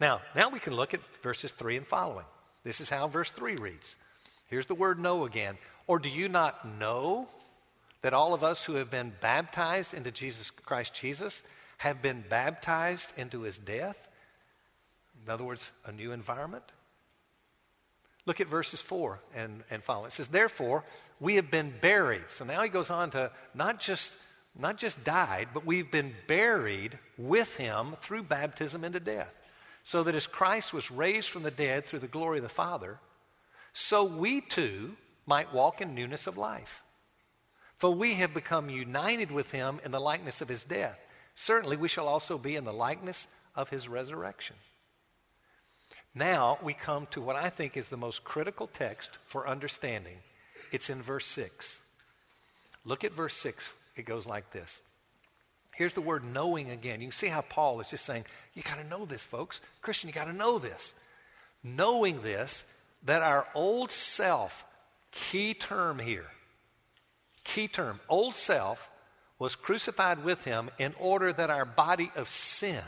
Now, 0.00 0.22
now 0.34 0.48
we 0.48 0.58
can 0.58 0.74
look 0.74 0.94
at 0.94 1.00
verses 1.22 1.52
3 1.52 1.76
and 1.76 1.86
following. 1.86 2.24
This 2.64 2.80
is 2.80 2.90
how 2.90 3.06
verse 3.08 3.30
3 3.30 3.56
reads. 3.56 3.96
Here's 4.46 4.66
the 4.66 4.74
word 4.74 4.98
know 4.98 5.24
again. 5.24 5.58
Or 5.86 5.98
do 5.98 6.08
you 6.08 6.28
not 6.28 6.78
know 6.78 7.28
that 8.02 8.14
all 8.14 8.32
of 8.32 8.44
us 8.44 8.64
who 8.64 8.74
have 8.74 8.90
been 8.90 9.12
baptized 9.20 9.94
into 9.94 10.10
Jesus 10.10 10.50
Christ 10.50 10.94
Jesus 10.94 11.42
have 11.78 12.02
been 12.02 12.24
baptized 12.28 13.12
into 13.16 13.42
his 13.42 13.56
death. 13.56 14.08
In 15.24 15.30
other 15.30 15.44
words, 15.44 15.70
a 15.86 15.92
new 15.92 16.12
environment. 16.12 16.64
Look 18.26 18.40
at 18.40 18.48
verses 18.48 18.82
4 18.82 19.20
and, 19.34 19.62
and 19.70 19.82
follow. 19.82 20.04
It 20.04 20.12
says, 20.12 20.28
Therefore, 20.28 20.84
we 21.18 21.36
have 21.36 21.50
been 21.50 21.72
buried. 21.80 22.24
So 22.28 22.44
now 22.44 22.62
he 22.62 22.68
goes 22.68 22.90
on 22.90 23.10
to 23.12 23.30
not 23.54 23.80
just, 23.80 24.10
not 24.58 24.76
just 24.76 25.02
died, 25.02 25.48
but 25.54 25.64
we've 25.64 25.90
been 25.90 26.14
buried 26.26 26.98
with 27.16 27.56
him 27.56 27.96
through 28.02 28.24
baptism 28.24 28.84
into 28.84 29.00
death. 29.00 29.32
So 29.84 30.02
that 30.02 30.14
as 30.14 30.26
Christ 30.26 30.74
was 30.74 30.90
raised 30.90 31.30
from 31.30 31.44
the 31.44 31.50
dead 31.50 31.86
through 31.86 32.00
the 32.00 32.08
glory 32.08 32.38
of 32.38 32.42
the 32.42 32.50
Father, 32.50 32.98
so 33.72 34.04
we 34.04 34.40
too 34.40 34.96
might 35.24 35.54
walk 35.54 35.80
in 35.80 35.94
newness 35.94 36.26
of 36.26 36.36
life. 36.36 36.82
For 37.76 37.90
we 37.90 38.14
have 38.14 38.34
become 38.34 38.68
united 38.68 39.30
with 39.30 39.52
him 39.52 39.80
in 39.84 39.92
the 39.92 40.00
likeness 40.00 40.40
of 40.40 40.48
his 40.48 40.64
death 40.64 40.98
certainly 41.38 41.76
we 41.76 41.86
shall 41.86 42.08
also 42.08 42.36
be 42.36 42.56
in 42.56 42.64
the 42.64 42.72
likeness 42.72 43.28
of 43.54 43.70
his 43.70 43.88
resurrection. 43.88 44.56
Now 46.12 46.58
we 46.60 46.74
come 46.74 47.06
to 47.12 47.20
what 47.20 47.36
I 47.36 47.48
think 47.48 47.76
is 47.76 47.88
the 47.88 47.96
most 47.96 48.24
critical 48.24 48.66
text 48.66 49.18
for 49.24 49.46
understanding. 49.46 50.16
It's 50.72 50.90
in 50.90 51.00
verse 51.00 51.26
6. 51.26 51.78
Look 52.84 53.04
at 53.04 53.12
verse 53.12 53.36
6. 53.36 53.72
It 53.94 54.04
goes 54.04 54.26
like 54.26 54.50
this. 54.50 54.80
Here's 55.76 55.94
the 55.94 56.00
word 56.00 56.24
knowing 56.24 56.70
again. 56.70 57.00
You 57.00 57.06
can 57.06 57.12
see 57.12 57.28
how 57.28 57.42
Paul 57.42 57.80
is 57.80 57.88
just 57.88 58.04
saying, 58.04 58.24
you 58.54 58.62
got 58.64 58.78
to 58.78 58.88
know 58.88 59.04
this, 59.04 59.24
folks. 59.24 59.60
Christian, 59.80 60.08
you 60.08 60.14
got 60.14 60.24
to 60.24 60.32
know 60.32 60.58
this. 60.58 60.92
Knowing 61.62 62.20
this, 62.22 62.64
that 63.04 63.22
our 63.22 63.46
old 63.54 63.92
self, 63.92 64.64
key 65.12 65.54
term 65.54 66.00
here, 66.00 66.26
key 67.44 67.68
term, 67.68 68.00
old 68.08 68.34
self 68.34 68.90
was 69.38 69.54
crucified 69.54 70.24
with 70.24 70.44
him 70.44 70.70
in 70.78 70.94
order 70.98 71.32
that 71.32 71.50
our 71.50 71.64
body 71.64 72.10
of 72.16 72.28
sin, 72.28 72.82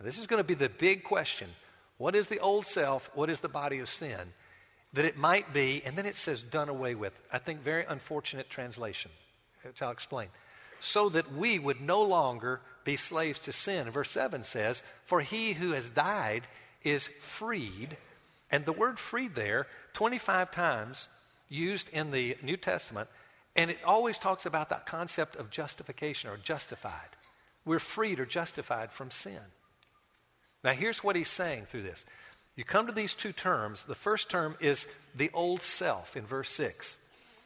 this 0.00 0.18
is 0.18 0.26
going 0.26 0.40
to 0.40 0.46
be 0.46 0.54
the 0.54 0.68
big 0.68 1.04
question 1.04 1.48
what 1.96 2.14
is 2.14 2.28
the 2.28 2.40
old 2.40 2.66
self? 2.66 3.10
What 3.14 3.30
is 3.30 3.40
the 3.40 3.48
body 3.48 3.78
of 3.78 3.88
sin? 3.88 4.32
That 4.94 5.04
it 5.04 5.16
might 5.16 5.52
be, 5.52 5.82
and 5.84 5.96
then 5.96 6.06
it 6.06 6.16
says 6.16 6.42
done 6.42 6.68
away 6.68 6.94
with. 6.94 7.12
I 7.32 7.38
think 7.38 7.60
very 7.60 7.84
unfortunate 7.88 8.50
translation, 8.50 9.10
which 9.62 9.80
I'll 9.82 9.90
explain. 9.90 10.28
So 10.80 11.08
that 11.10 11.32
we 11.32 11.58
would 11.58 11.80
no 11.80 12.02
longer 12.02 12.60
be 12.84 12.96
slaves 12.96 13.38
to 13.40 13.52
sin. 13.52 13.90
Verse 13.90 14.10
7 14.10 14.44
says, 14.44 14.82
For 15.06 15.20
he 15.20 15.52
who 15.52 15.70
has 15.70 15.88
died 15.88 16.42
is 16.82 17.06
freed. 17.20 17.96
And 18.50 18.64
the 18.64 18.72
word 18.72 18.98
freed 18.98 19.34
there, 19.34 19.66
25 19.94 20.50
times 20.50 21.08
used 21.48 21.88
in 21.90 22.10
the 22.10 22.36
New 22.42 22.56
Testament, 22.56 23.08
and 23.56 23.70
it 23.70 23.78
always 23.84 24.18
talks 24.18 24.46
about 24.46 24.68
that 24.70 24.86
concept 24.86 25.36
of 25.36 25.50
justification 25.50 26.30
or 26.30 26.36
justified. 26.36 27.16
We're 27.64 27.78
freed 27.78 28.20
or 28.20 28.26
justified 28.26 28.92
from 28.92 29.10
sin. 29.10 29.40
Now, 30.62 30.72
here's 30.72 31.04
what 31.04 31.16
he's 31.16 31.28
saying 31.28 31.66
through 31.66 31.82
this. 31.82 32.04
You 32.56 32.64
come 32.64 32.86
to 32.86 32.92
these 32.92 33.14
two 33.14 33.32
terms. 33.32 33.84
The 33.84 33.94
first 33.94 34.30
term 34.30 34.56
is 34.60 34.86
the 35.14 35.30
old 35.34 35.62
self 35.62 36.16
in 36.16 36.24
verse 36.24 36.50
6. 36.50 36.98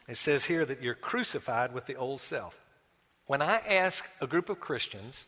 It 0.09 0.17
says 0.17 0.45
here 0.45 0.65
that 0.65 0.83
you're 0.83 0.95
crucified 0.95 1.75
with 1.75 1.87
the 1.87 1.97
old 1.97 2.21
self. 2.21 2.59
When 3.27 3.43
I 3.43 3.57
ask 3.57 4.09
a 4.21 4.27
group 4.27 4.49
of 4.49 4.61
Christians, 4.61 5.27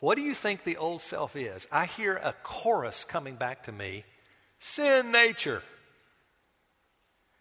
what 0.00 0.16
do 0.16 0.22
you 0.22 0.34
think 0.34 0.64
the 0.64 0.76
old 0.76 1.00
self 1.00 1.34
is? 1.36 1.66
I 1.72 1.86
hear 1.86 2.16
a 2.16 2.34
chorus 2.42 3.04
coming 3.04 3.36
back 3.36 3.64
to 3.64 3.72
me 3.72 4.04
sin 4.58 5.12
nature. 5.12 5.62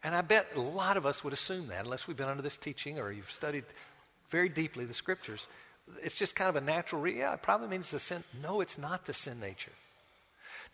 And 0.04 0.14
I 0.14 0.22
bet 0.22 0.48
a 0.56 0.62
lot 0.62 0.98
of 0.98 1.06
us 1.06 1.24
would 1.24 1.34
assume 1.34 1.68
that, 1.68 1.86
unless 1.86 2.08
we've 2.08 2.18
been 2.18 2.28
under 2.28 2.44
this 2.44 2.58
teaching 2.58 3.00
or 3.00 3.12
you've 3.12 3.32
studied 3.32 3.64
very 4.30 4.50
deeply 4.50 4.86
the 4.86 4.94
scriptures. 4.94 5.48
It's 6.02 6.16
just 6.16 6.36
kind 6.36 6.50
of 6.50 6.56
a 6.56 6.62
natural, 6.62 7.02
re- 7.02 7.20
yeah, 7.20 7.34
it 7.34 7.42
probably 7.42 7.68
means 7.68 7.92
the 7.92 8.00
sin. 8.00 8.24
No, 8.42 8.62
it's 8.62 8.78
not 8.78 9.06
the 9.06 9.14
sin 9.14 9.40
nature. 9.40 9.72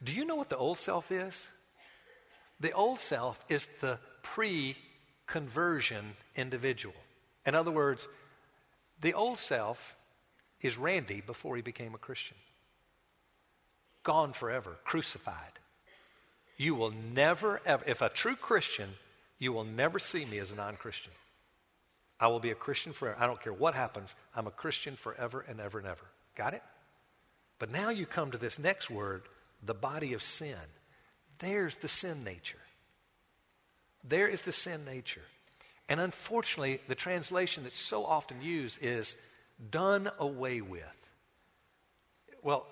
Do 0.04 0.12
you 0.12 0.26
know 0.26 0.36
what 0.36 0.50
the 0.50 0.58
old 0.58 0.78
self 0.78 1.12
is? 1.12 1.50
The 2.60 2.72
old 2.72 3.00
self 3.00 3.44
is 3.50 3.68
the 3.82 4.00
pre 4.22 4.76
conversion 5.28 6.14
individual. 6.36 6.96
In 7.46 7.54
other 7.54 7.72
words, 7.72 8.08
the 9.02 9.14
old 9.14 9.40
self 9.40 9.96
is 10.62 10.78
Randy 10.78 11.22
before 11.22 11.56
he 11.56 11.62
became 11.62 11.94
a 11.94 12.00
Christian. 12.00 12.38
Gone 14.04 14.34
forever, 14.34 14.78
crucified. 14.84 15.60
You 16.58 16.76
will 16.76 16.92
never, 16.92 17.62
ever, 17.66 17.84
if 17.88 18.02
a 18.02 18.10
true 18.10 18.36
Christian 18.36 18.90
you 19.40 19.54
will 19.54 19.64
never 19.64 19.98
see 20.00 20.26
me 20.26 20.38
as 20.38 20.52
a 20.52 20.56
non 20.56 20.76
Christian. 20.76 21.14
I 22.20 22.28
will 22.28 22.42
be 22.42 22.52
a 22.52 22.56
Christian 22.56 22.92
forever. 22.92 23.18
I 23.20 23.28
don't 23.28 23.42
care 23.42 23.54
what 23.54 23.76
happens. 23.76 24.16
I'm 24.36 24.48
a 24.48 24.52
Christian 24.52 24.98
forever 24.98 25.44
and 25.48 25.62
ever 25.62 25.80
and 25.80 25.88
ever. 25.88 26.06
Got 26.36 26.54
it? 26.54 26.64
But 27.60 27.72
now 27.72 27.90
you 27.90 28.06
come 28.06 28.32
to 28.32 28.38
this 28.38 28.60
next 28.60 28.90
word, 28.90 29.24
the 29.64 29.74
body 29.74 30.14
of 30.14 30.22
sin. 30.22 30.56
There's 31.40 31.78
the 31.78 31.88
sin 31.88 32.24
nature. 32.26 32.60
There 34.04 34.28
is 34.28 34.42
the 34.42 34.52
sin 34.52 34.84
nature. 34.86 35.24
And 35.88 36.00
unfortunately, 36.00 36.82
the 36.88 36.96
translation 36.96 37.64
that's 37.64 37.80
so 37.80 38.06
often 38.06 38.42
used 38.42 38.80
is 38.82 39.16
done 39.72 40.10
away 40.20 40.62
with. 40.62 40.84
Well, 42.44 42.66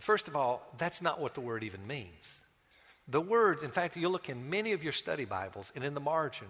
first 0.00 0.28
of 0.28 0.36
all, 0.36 0.68
that's 0.78 1.00
not 1.00 1.20
what 1.20 1.34
the 1.34 1.40
word 1.40 1.62
even 1.62 1.86
means. 1.86 2.40
The 3.10 3.20
words, 3.20 3.64
in 3.64 3.72
fact, 3.72 3.96
you'll 3.96 4.12
look 4.12 4.28
in 4.28 4.50
many 4.50 4.72
of 4.72 4.84
your 4.84 4.92
study 4.92 5.24
Bibles, 5.24 5.72
and 5.74 5.84
in 5.84 5.94
the 5.94 6.00
margin, 6.00 6.46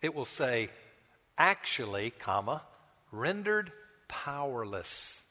it 0.00 0.14
will 0.14 0.24
say, 0.24 0.70
actually, 1.36 2.10
comma, 2.10 2.62
rendered 3.12 3.70
powerless. 4.08 5.22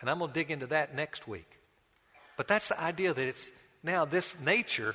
And 0.00 0.10
I'm 0.10 0.18
going 0.18 0.30
to 0.30 0.34
dig 0.34 0.50
into 0.50 0.66
that 0.68 0.94
next 0.94 1.26
week. 1.26 1.58
But 2.36 2.48
that's 2.48 2.68
the 2.68 2.78
idea 2.78 3.14
that 3.14 3.26
it's 3.26 3.50
now 3.82 4.04
this 4.04 4.38
nature 4.38 4.94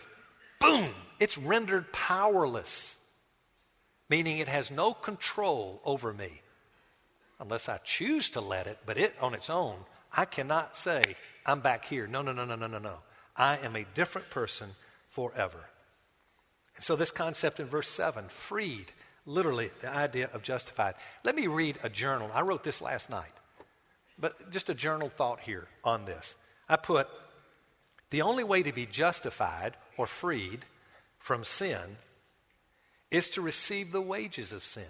boom, 0.59 0.89
it's 1.19 1.37
rendered 1.37 1.91
powerless, 1.91 2.97
meaning 4.09 4.37
it 4.37 4.47
has 4.47 4.69
no 4.69 4.93
control 4.93 5.81
over 5.85 6.13
me 6.13 6.41
unless 7.39 7.69
I 7.69 7.77
choose 7.79 8.29
to 8.31 8.41
let 8.41 8.67
it, 8.67 8.79
but 8.85 8.97
it 8.97 9.15
on 9.21 9.33
its 9.33 9.49
own, 9.49 9.75
I 10.11 10.25
cannot 10.25 10.77
say, 10.77 11.15
I'm 11.45 11.61
back 11.61 11.85
here. 11.85 12.07
No, 12.07 12.21
no, 12.21 12.31
no, 12.31 12.45
no, 12.45 12.55
no, 12.55 12.67
no, 12.67 12.79
no. 12.79 12.97
I 13.37 13.57
am 13.57 13.75
a 13.75 13.85
different 13.93 14.29
person 14.29 14.69
forever. 15.09 15.59
And 16.75 16.83
so, 16.83 16.95
this 16.95 17.11
concept 17.11 17.59
in 17.59 17.67
verse 17.67 17.89
7, 17.89 18.25
freed, 18.29 18.91
literally 19.25 19.71
the 19.81 19.89
idea 19.89 20.29
of 20.33 20.43
justified. 20.43 20.95
Let 21.23 21.35
me 21.35 21.47
read 21.47 21.77
a 21.83 21.89
journal. 21.89 22.31
I 22.33 22.41
wrote 22.41 22.63
this 22.63 22.81
last 22.81 23.09
night, 23.09 23.33
but 24.17 24.51
just 24.51 24.69
a 24.69 24.73
journal 24.73 25.09
thought 25.09 25.39
here 25.41 25.67
on 25.83 26.05
this. 26.05 26.35
I 26.69 26.75
put, 26.75 27.07
the 28.09 28.21
only 28.21 28.43
way 28.43 28.63
to 28.63 28.71
be 28.71 28.85
justified 28.85 29.75
or 29.97 30.07
freed 30.07 30.65
from 31.19 31.43
sin 31.43 31.97
is 33.11 33.29
to 33.31 33.41
receive 33.41 33.91
the 33.91 34.01
wages 34.01 34.53
of 34.53 34.63
sin. 34.63 34.83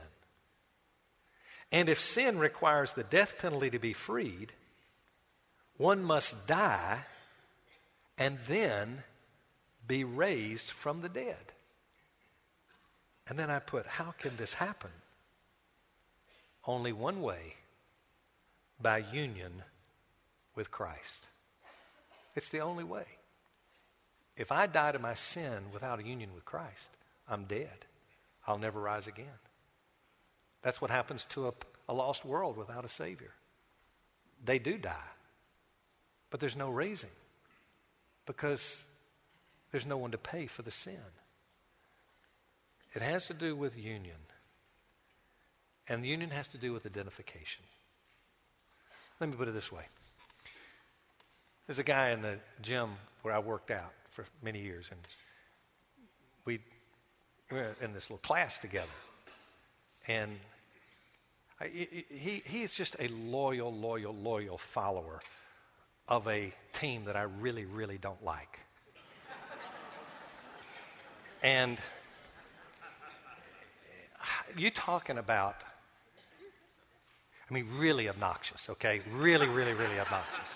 And 1.72 1.90
if 1.90 2.00
sin 2.00 2.38
requires 2.38 2.94
the 2.94 3.04
death 3.04 3.38
penalty 3.38 3.70
to 3.72 3.80
be 3.80 3.94
freed, 3.94 4.54
one 5.78 6.04
must 6.04 6.48
die 6.48 7.06
and 8.18 8.40
then 8.48 9.04
be 9.88 10.04
raised 10.04 10.70
from 10.70 11.02
the 11.02 11.10
dead. 11.10 11.54
And 13.28 13.38
then 13.38 13.50
I 13.50 13.60
put, 13.60 13.86
how 13.86 14.14
can 14.18 14.32
this 14.38 14.56
happen? 14.56 14.92
Only 16.66 16.92
one 16.92 17.22
way 17.22 17.56
by 18.82 18.98
union 18.98 19.64
with 20.56 20.72
Christ. 20.72 21.26
It's 22.36 22.50
the 22.50 22.60
only 22.60 22.84
way. 22.84 23.06
If 24.36 24.52
I 24.52 24.68
die 24.68 24.92
to 24.92 25.00
my 25.00 25.16
sin 25.16 25.72
without 25.74 26.00
a 26.00 26.04
union 26.04 26.30
with 26.34 26.46
Christ, 26.46 26.90
I'm 27.28 27.46
dead. 27.46 27.86
I'll 28.46 28.58
never 28.58 28.80
rise 28.80 29.08
again. 29.08 29.40
That's 30.62 30.82
what 30.82 30.92
happens 30.92 31.26
to 31.30 31.48
a, 31.48 31.54
a 31.90 31.94
lost 31.94 32.24
world 32.26 32.58
without 32.58 32.86
a 32.86 32.90
Savior. 32.90 33.32
They 34.44 34.60
do 34.60 34.78
die, 34.78 35.12
but 36.30 36.40
there's 36.40 36.56
no 36.56 36.70
raising 36.70 37.10
because 38.28 38.84
there's 39.72 39.88
no 39.88 39.98
one 39.98 40.12
to 40.12 40.18
pay 40.20 40.46
for 40.46 40.62
the 40.62 40.72
sin. 40.72 41.00
It 42.94 43.02
has 43.02 43.26
to 43.28 43.34
do 43.34 43.56
with 43.56 43.76
union. 43.76 44.18
And 45.88 46.04
the 46.04 46.10
union 46.10 46.30
has 46.30 46.48
to 46.50 46.58
do 46.58 46.74
with 46.74 46.86
identification. 46.86 47.64
Let 49.20 49.32
me 49.32 49.36
put 49.36 49.48
it 49.48 49.54
this 49.56 49.72
way 49.72 49.86
there's 51.66 51.80
a 51.80 51.84
guy 51.84 52.12
in 52.12 52.22
the 52.22 52.38
gym 52.62 52.92
where 53.24 53.34
I 53.34 53.40
worked 53.40 53.72
out 53.72 53.92
for 54.12 54.26
many 54.42 54.62
years, 54.62 54.90
and 54.90 55.00
we 56.46 56.60
were 57.52 57.76
in 57.82 57.94
this 57.94 58.10
little 58.10 58.20
class 58.20 58.58
together. 58.58 58.88
And 60.08 60.40
I, 61.60 61.68
he, 61.68 62.42
he 62.46 62.62
is 62.62 62.72
just 62.72 62.96
a 63.00 63.10
loyal, 63.10 63.74
loyal, 63.74 64.16
loyal 64.16 64.58
follower 64.58 65.20
of 66.08 66.28
a 66.28 66.54
team 66.74 67.06
that 67.06 67.16
I 67.16 67.24
really, 67.24 67.66
really 67.66 67.98
don't 67.98 68.24
like. 68.24 68.60
and 71.44 71.78
you 74.58 74.72
talking 74.72 75.18
about, 75.18 75.56
I 77.50 77.54
mean, 77.54 77.68
really 77.78 78.10
obnoxious, 78.10 78.70
okay? 78.72 79.02
Really, 79.12 79.48
really, 79.48 79.74
really 79.74 80.00
obnoxious. 80.00 80.54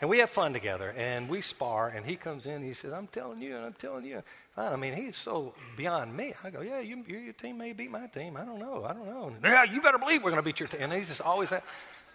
And 0.00 0.10
we 0.10 0.18
have 0.18 0.28
fun 0.28 0.52
together, 0.52 0.92
and 0.94 1.26
we 1.26 1.40
spar, 1.40 1.88
and 1.88 2.04
he 2.04 2.16
comes 2.16 2.44
in, 2.44 2.52
and 2.52 2.64
he 2.64 2.74
says, 2.74 2.92
I'm 2.92 3.06
telling 3.06 3.40
you, 3.40 3.56
and 3.56 3.64
I'm 3.64 3.72
telling 3.72 4.04
you. 4.04 4.22
Fine. 4.54 4.72
I 4.72 4.76
mean, 4.76 4.92
he's 4.92 5.16
so 5.16 5.54
beyond 5.74 6.14
me. 6.14 6.34
I 6.44 6.50
go, 6.50 6.60
yeah, 6.60 6.80
you, 6.80 7.02
your 7.06 7.32
team 7.32 7.56
may 7.56 7.72
beat 7.72 7.90
my 7.90 8.06
team. 8.06 8.36
I 8.36 8.44
don't 8.44 8.58
know. 8.58 8.84
I 8.84 8.92
don't 8.92 9.06
know. 9.06 9.28
And, 9.28 9.38
yeah, 9.42 9.64
you 9.64 9.80
better 9.80 9.96
believe 9.96 10.22
we're 10.22 10.30
going 10.30 10.42
to 10.42 10.44
beat 10.44 10.60
your 10.60 10.68
team. 10.68 10.82
And 10.82 10.92
he's 10.92 11.08
just 11.08 11.22
always 11.22 11.48
that. 11.48 11.64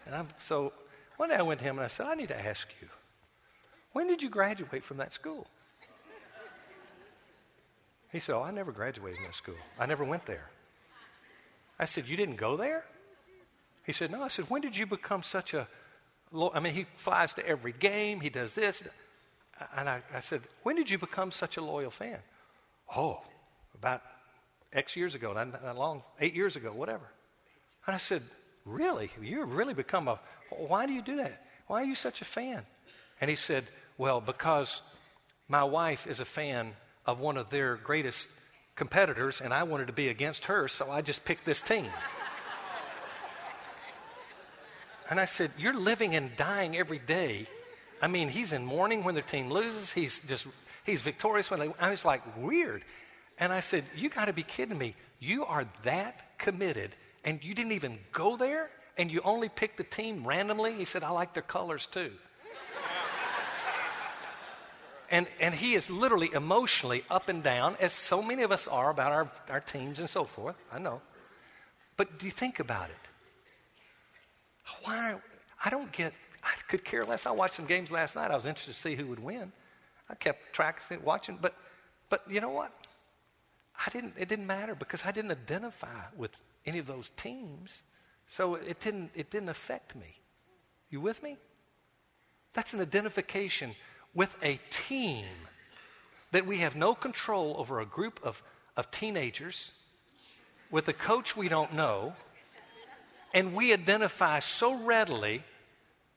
And 0.05 0.13
I'm 0.13 0.27
so, 0.37 0.73
one 1.21 1.29
day 1.29 1.35
I 1.35 1.43
went 1.43 1.59
to 1.59 1.65
him, 1.65 1.77
and 1.77 1.85
I 1.85 1.87
said, 1.87 2.07
I 2.07 2.15
need 2.15 2.29
to 2.29 2.47
ask 2.47 2.67
you, 2.81 2.87
when 3.93 4.07
did 4.07 4.23
you 4.23 4.29
graduate 4.31 4.83
from 4.83 4.97
that 4.97 5.13
school? 5.13 5.45
He 8.11 8.19
said, 8.19 8.33
oh, 8.33 8.41
I 8.41 8.49
never 8.49 8.71
graduated 8.71 9.17
from 9.17 9.25
that 9.27 9.35
school. 9.35 9.61
I 9.77 9.85
never 9.85 10.03
went 10.03 10.25
there. 10.25 10.49
I 11.77 11.85
said, 11.85 12.07
you 12.07 12.17
didn't 12.17 12.37
go 12.37 12.57
there? 12.57 12.85
He 13.85 13.93
said, 13.93 14.09
no. 14.09 14.23
I 14.23 14.29
said, 14.29 14.49
when 14.49 14.63
did 14.63 14.75
you 14.75 14.87
become 14.87 15.21
such 15.21 15.53
a 15.53 15.67
I 16.55 16.59
mean, 16.59 16.73
he 16.73 16.87
flies 16.95 17.35
to 17.35 17.45
every 17.45 17.73
game, 17.73 18.19
he 18.19 18.31
does 18.31 18.53
this. 18.53 18.81
And 19.77 19.87
I, 19.87 20.01
I 20.11 20.21
said, 20.21 20.41
When 20.63 20.75
did 20.75 20.89
you 20.89 20.97
become 20.97 21.29
such 21.29 21.57
a 21.57 21.61
loyal 21.61 21.91
fan? 21.91 22.17
Oh, 22.95 23.21
about 23.75 24.01
X 24.73 24.95
years 24.95 25.13
ago, 25.13 25.33
not, 25.33 25.63
not 25.63 25.77
long, 25.77 26.01
eight 26.19 26.33
years 26.33 26.55
ago, 26.55 26.71
whatever. 26.71 27.11
And 27.85 27.93
I 27.93 27.99
said, 27.99 28.23
Really? 28.65 29.09
You've 29.21 29.55
really 29.55 29.73
become 29.73 30.07
a. 30.07 30.19
Why 30.49 30.85
do 30.85 30.93
you 30.93 31.01
do 31.01 31.17
that? 31.17 31.45
Why 31.67 31.81
are 31.81 31.85
you 31.85 31.95
such 31.95 32.21
a 32.21 32.25
fan? 32.25 32.63
And 33.19 33.29
he 33.29 33.35
said, 33.35 33.65
Well, 33.97 34.21
because 34.21 34.81
my 35.47 35.63
wife 35.63 36.07
is 36.07 36.19
a 36.19 36.25
fan 36.25 36.73
of 37.05 37.19
one 37.19 37.37
of 37.37 37.49
their 37.49 37.75
greatest 37.77 38.27
competitors, 38.75 39.41
and 39.41 39.53
I 39.53 39.63
wanted 39.63 39.87
to 39.87 39.93
be 39.93 40.07
against 40.09 40.45
her, 40.45 40.67
so 40.67 40.89
I 40.89 41.01
just 41.01 41.25
picked 41.25 41.45
this 41.45 41.61
team. 41.61 41.87
And 45.11 45.19
I 45.19 45.25
said, 45.25 45.51
You're 45.57 45.77
living 45.77 46.15
and 46.15 46.33
dying 46.37 46.77
every 46.77 46.97
day. 46.97 47.45
I 48.01 48.07
mean, 48.07 48.29
he's 48.29 48.53
in 48.53 48.65
mourning 48.65 49.03
when 49.03 49.13
their 49.13 49.21
team 49.21 49.49
loses. 49.51 49.91
He's 49.91 50.21
just, 50.21 50.47
he's 50.85 51.01
victorious 51.01 51.51
when 51.51 51.59
they, 51.59 51.73
I 51.81 51.91
was 51.91 52.05
like, 52.05 52.21
weird. 52.37 52.85
And 53.37 53.51
I 53.51 53.59
said, 53.59 53.83
You 53.93 54.07
got 54.07 54.25
to 54.25 54.33
be 54.33 54.43
kidding 54.43 54.77
me. 54.77 54.95
You 55.19 55.43
are 55.43 55.65
that 55.83 56.37
committed 56.37 56.95
and 57.23 57.43
you 57.43 57.53
didn't 57.53 57.73
even 57.73 57.99
go 58.11 58.37
there 58.37 58.69
and 58.97 59.11
you 59.11 59.21
only 59.23 59.49
picked 59.49 59.77
the 59.77 59.83
team 59.83 60.25
randomly? 60.27 60.73
He 60.73 60.85
said, 60.85 61.03
I 61.03 61.09
like 61.09 61.33
their 61.33 61.43
colors 61.43 61.87
too. 61.87 62.11
and, 65.09 65.27
and 65.39 65.53
he 65.53 65.73
is 65.73 65.89
literally 65.89 66.31
emotionally 66.33 67.03
up 67.09 67.29
and 67.29 67.43
down, 67.43 67.75
as 67.79 67.93
so 67.93 68.21
many 68.21 68.43
of 68.43 68.51
us 68.51 68.67
are 68.67 68.89
about 68.89 69.11
our, 69.11 69.31
our 69.49 69.59
teams 69.59 69.99
and 69.99 70.09
so 70.09 70.25
forth. 70.25 70.55
I 70.71 70.79
know. 70.79 71.01
But 71.97 72.19
do 72.19 72.25
you 72.25 72.31
think 72.31 72.59
about 72.59 72.89
it? 72.89 72.95
Why? 74.83 75.15
I 75.63 75.69
don't 75.69 75.91
get, 75.91 76.13
I 76.43 76.53
could 76.67 76.83
care 76.83 77.05
less. 77.05 77.25
I 77.25 77.31
watched 77.31 77.55
some 77.55 77.65
games 77.65 77.91
last 77.91 78.15
night. 78.15 78.31
I 78.31 78.35
was 78.35 78.45
interested 78.45 78.73
to 78.73 78.79
see 78.79 78.95
who 78.95 79.07
would 79.07 79.19
win. 79.19 79.51
I 80.09 80.15
kept 80.15 80.53
tracking, 80.53 81.03
watching, 81.03 81.37
but, 81.41 81.53
but 82.09 82.23
you 82.29 82.41
know 82.41 82.49
what? 82.49 82.73
I 83.85 83.89
didn't, 83.89 84.13
it 84.17 84.27
didn't 84.27 84.47
matter 84.47 84.75
because 84.75 85.03
I 85.05 85.11
didn't 85.11 85.31
identify 85.31 85.87
with 86.15 86.31
any 86.65 86.79
of 86.79 86.87
those 86.87 87.11
teams. 87.17 87.83
So 88.27 88.55
it 88.55 88.79
didn't, 88.79 89.11
it 89.15 89.29
didn't 89.29 89.49
affect 89.49 89.95
me. 89.95 90.19
You 90.89 91.01
with 91.01 91.21
me? 91.23 91.37
That's 92.53 92.73
an 92.73 92.81
identification 92.81 93.75
with 94.13 94.35
a 94.43 94.59
team 94.69 95.25
that 96.31 96.45
we 96.45 96.59
have 96.59 96.75
no 96.75 96.95
control 96.95 97.55
over 97.57 97.79
a 97.79 97.85
group 97.85 98.19
of, 98.23 98.41
of 98.75 98.91
teenagers 98.91 99.71
with 100.69 100.87
a 100.87 100.93
coach 100.93 101.35
we 101.35 101.49
don't 101.49 101.73
know 101.73 102.13
and 103.33 103.53
we 103.53 103.73
identify 103.73 104.39
so 104.39 104.75
readily 104.83 105.43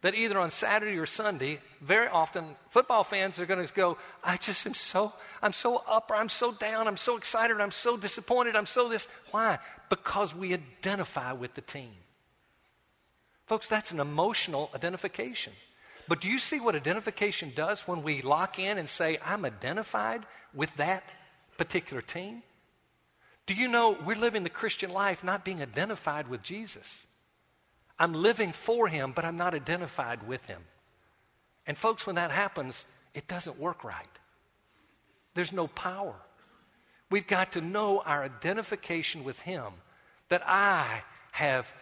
that 0.02 0.14
either 0.14 0.38
on 0.38 0.50
Saturday 0.50 0.98
or 0.98 1.06
Sunday, 1.06 1.58
very 1.80 2.08
often 2.08 2.44
football 2.68 3.04
fans 3.04 3.38
are 3.38 3.46
going 3.46 3.66
to 3.66 3.72
go, 3.72 3.96
I 4.22 4.36
just 4.36 4.66
am 4.66 4.74
so, 4.74 5.12
I'm 5.40 5.52
so 5.52 5.82
up 5.88 6.10
or 6.10 6.16
I'm 6.16 6.28
so 6.28 6.52
down, 6.52 6.86
I'm 6.86 6.98
so 6.98 7.16
excited, 7.16 7.58
I'm 7.60 7.70
so 7.70 7.96
disappointed, 7.96 8.54
I'm 8.54 8.66
so 8.66 8.88
this. 8.88 9.08
Why? 9.30 9.58
Because 9.88 10.34
we 10.34 10.54
identify 10.54 11.32
with 11.32 11.54
the 11.54 11.60
team. 11.60 11.92
Folks, 13.46 13.68
that's 13.68 13.90
an 13.90 14.00
emotional 14.00 14.70
identification. 14.74 15.52
But 16.08 16.20
do 16.20 16.28
you 16.28 16.38
see 16.38 16.60
what 16.60 16.74
identification 16.74 17.52
does 17.54 17.82
when 17.82 18.02
we 18.02 18.22
lock 18.22 18.58
in 18.58 18.78
and 18.78 18.88
say, 18.88 19.18
I'm 19.24 19.44
identified 19.44 20.26
with 20.52 20.74
that 20.76 21.04
particular 21.56 22.02
team? 22.02 22.42
Do 23.46 23.54
you 23.54 23.68
know 23.68 23.96
we're 24.04 24.16
living 24.16 24.42
the 24.42 24.50
Christian 24.50 24.90
life 24.90 25.22
not 25.22 25.44
being 25.44 25.60
identified 25.60 26.28
with 26.28 26.42
Jesus? 26.42 27.06
I'm 27.98 28.14
living 28.14 28.52
for 28.52 28.88
him, 28.88 29.12
but 29.12 29.24
I'm 29.24 29.36
not 29.36 29.54
identified 29.54 30.26
with 30.26 30.44
him. 30.46 30.62
And 31.66 31.78
folks, 31.78 32.06
when 32.06 32.16
that 32.16 32.30
happens, 32.30 32.84
it 33.14 33.28
doesn't 33.28 33.58
work 33.58 33.84
right. 33.84 34.08
There's 35.34 35.52
no 35.52 35.66
power. 35.68 36.14
We've 37.10 37.26
got 37.26 37.52
to 37.52 37.60
know 37.60 38.02
our 38.04 38.24
identification 38.24 39.24
with 39.24 39.40
him 39.40 39.72
that 40.28 40.42
I 40.46 41.02
have 41.32 41.72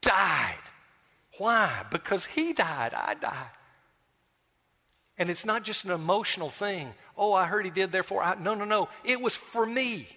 died. 0.00 0.58
Why? 1.38 1.84
Because 1.90 2.24
he 2.26 2.52
died, 2.52 2.94
I 2.94 3.14
died. 3.14 3.50
And 5.16 5.30
it's 5.30 5.44
not 5.44 5.62
just 5.62 5.84
an 5.84 5.90
emotional 5.90 6.50
thing. 6.50 6.92
Oh, 7.16 7.32
I 7.32 7.46
heard 7.46 7.64
he 7.64 7.70
did, 7.70 7.92
therefore 7.92 8.22
I. 8.22 8.34
No, 8.34 8.54
no, 8.54 8.64
no. 8.64 8.88
It 9.04 9.20
was 9.20 9.36
for 9.36 9.64
me. 9.64 10.08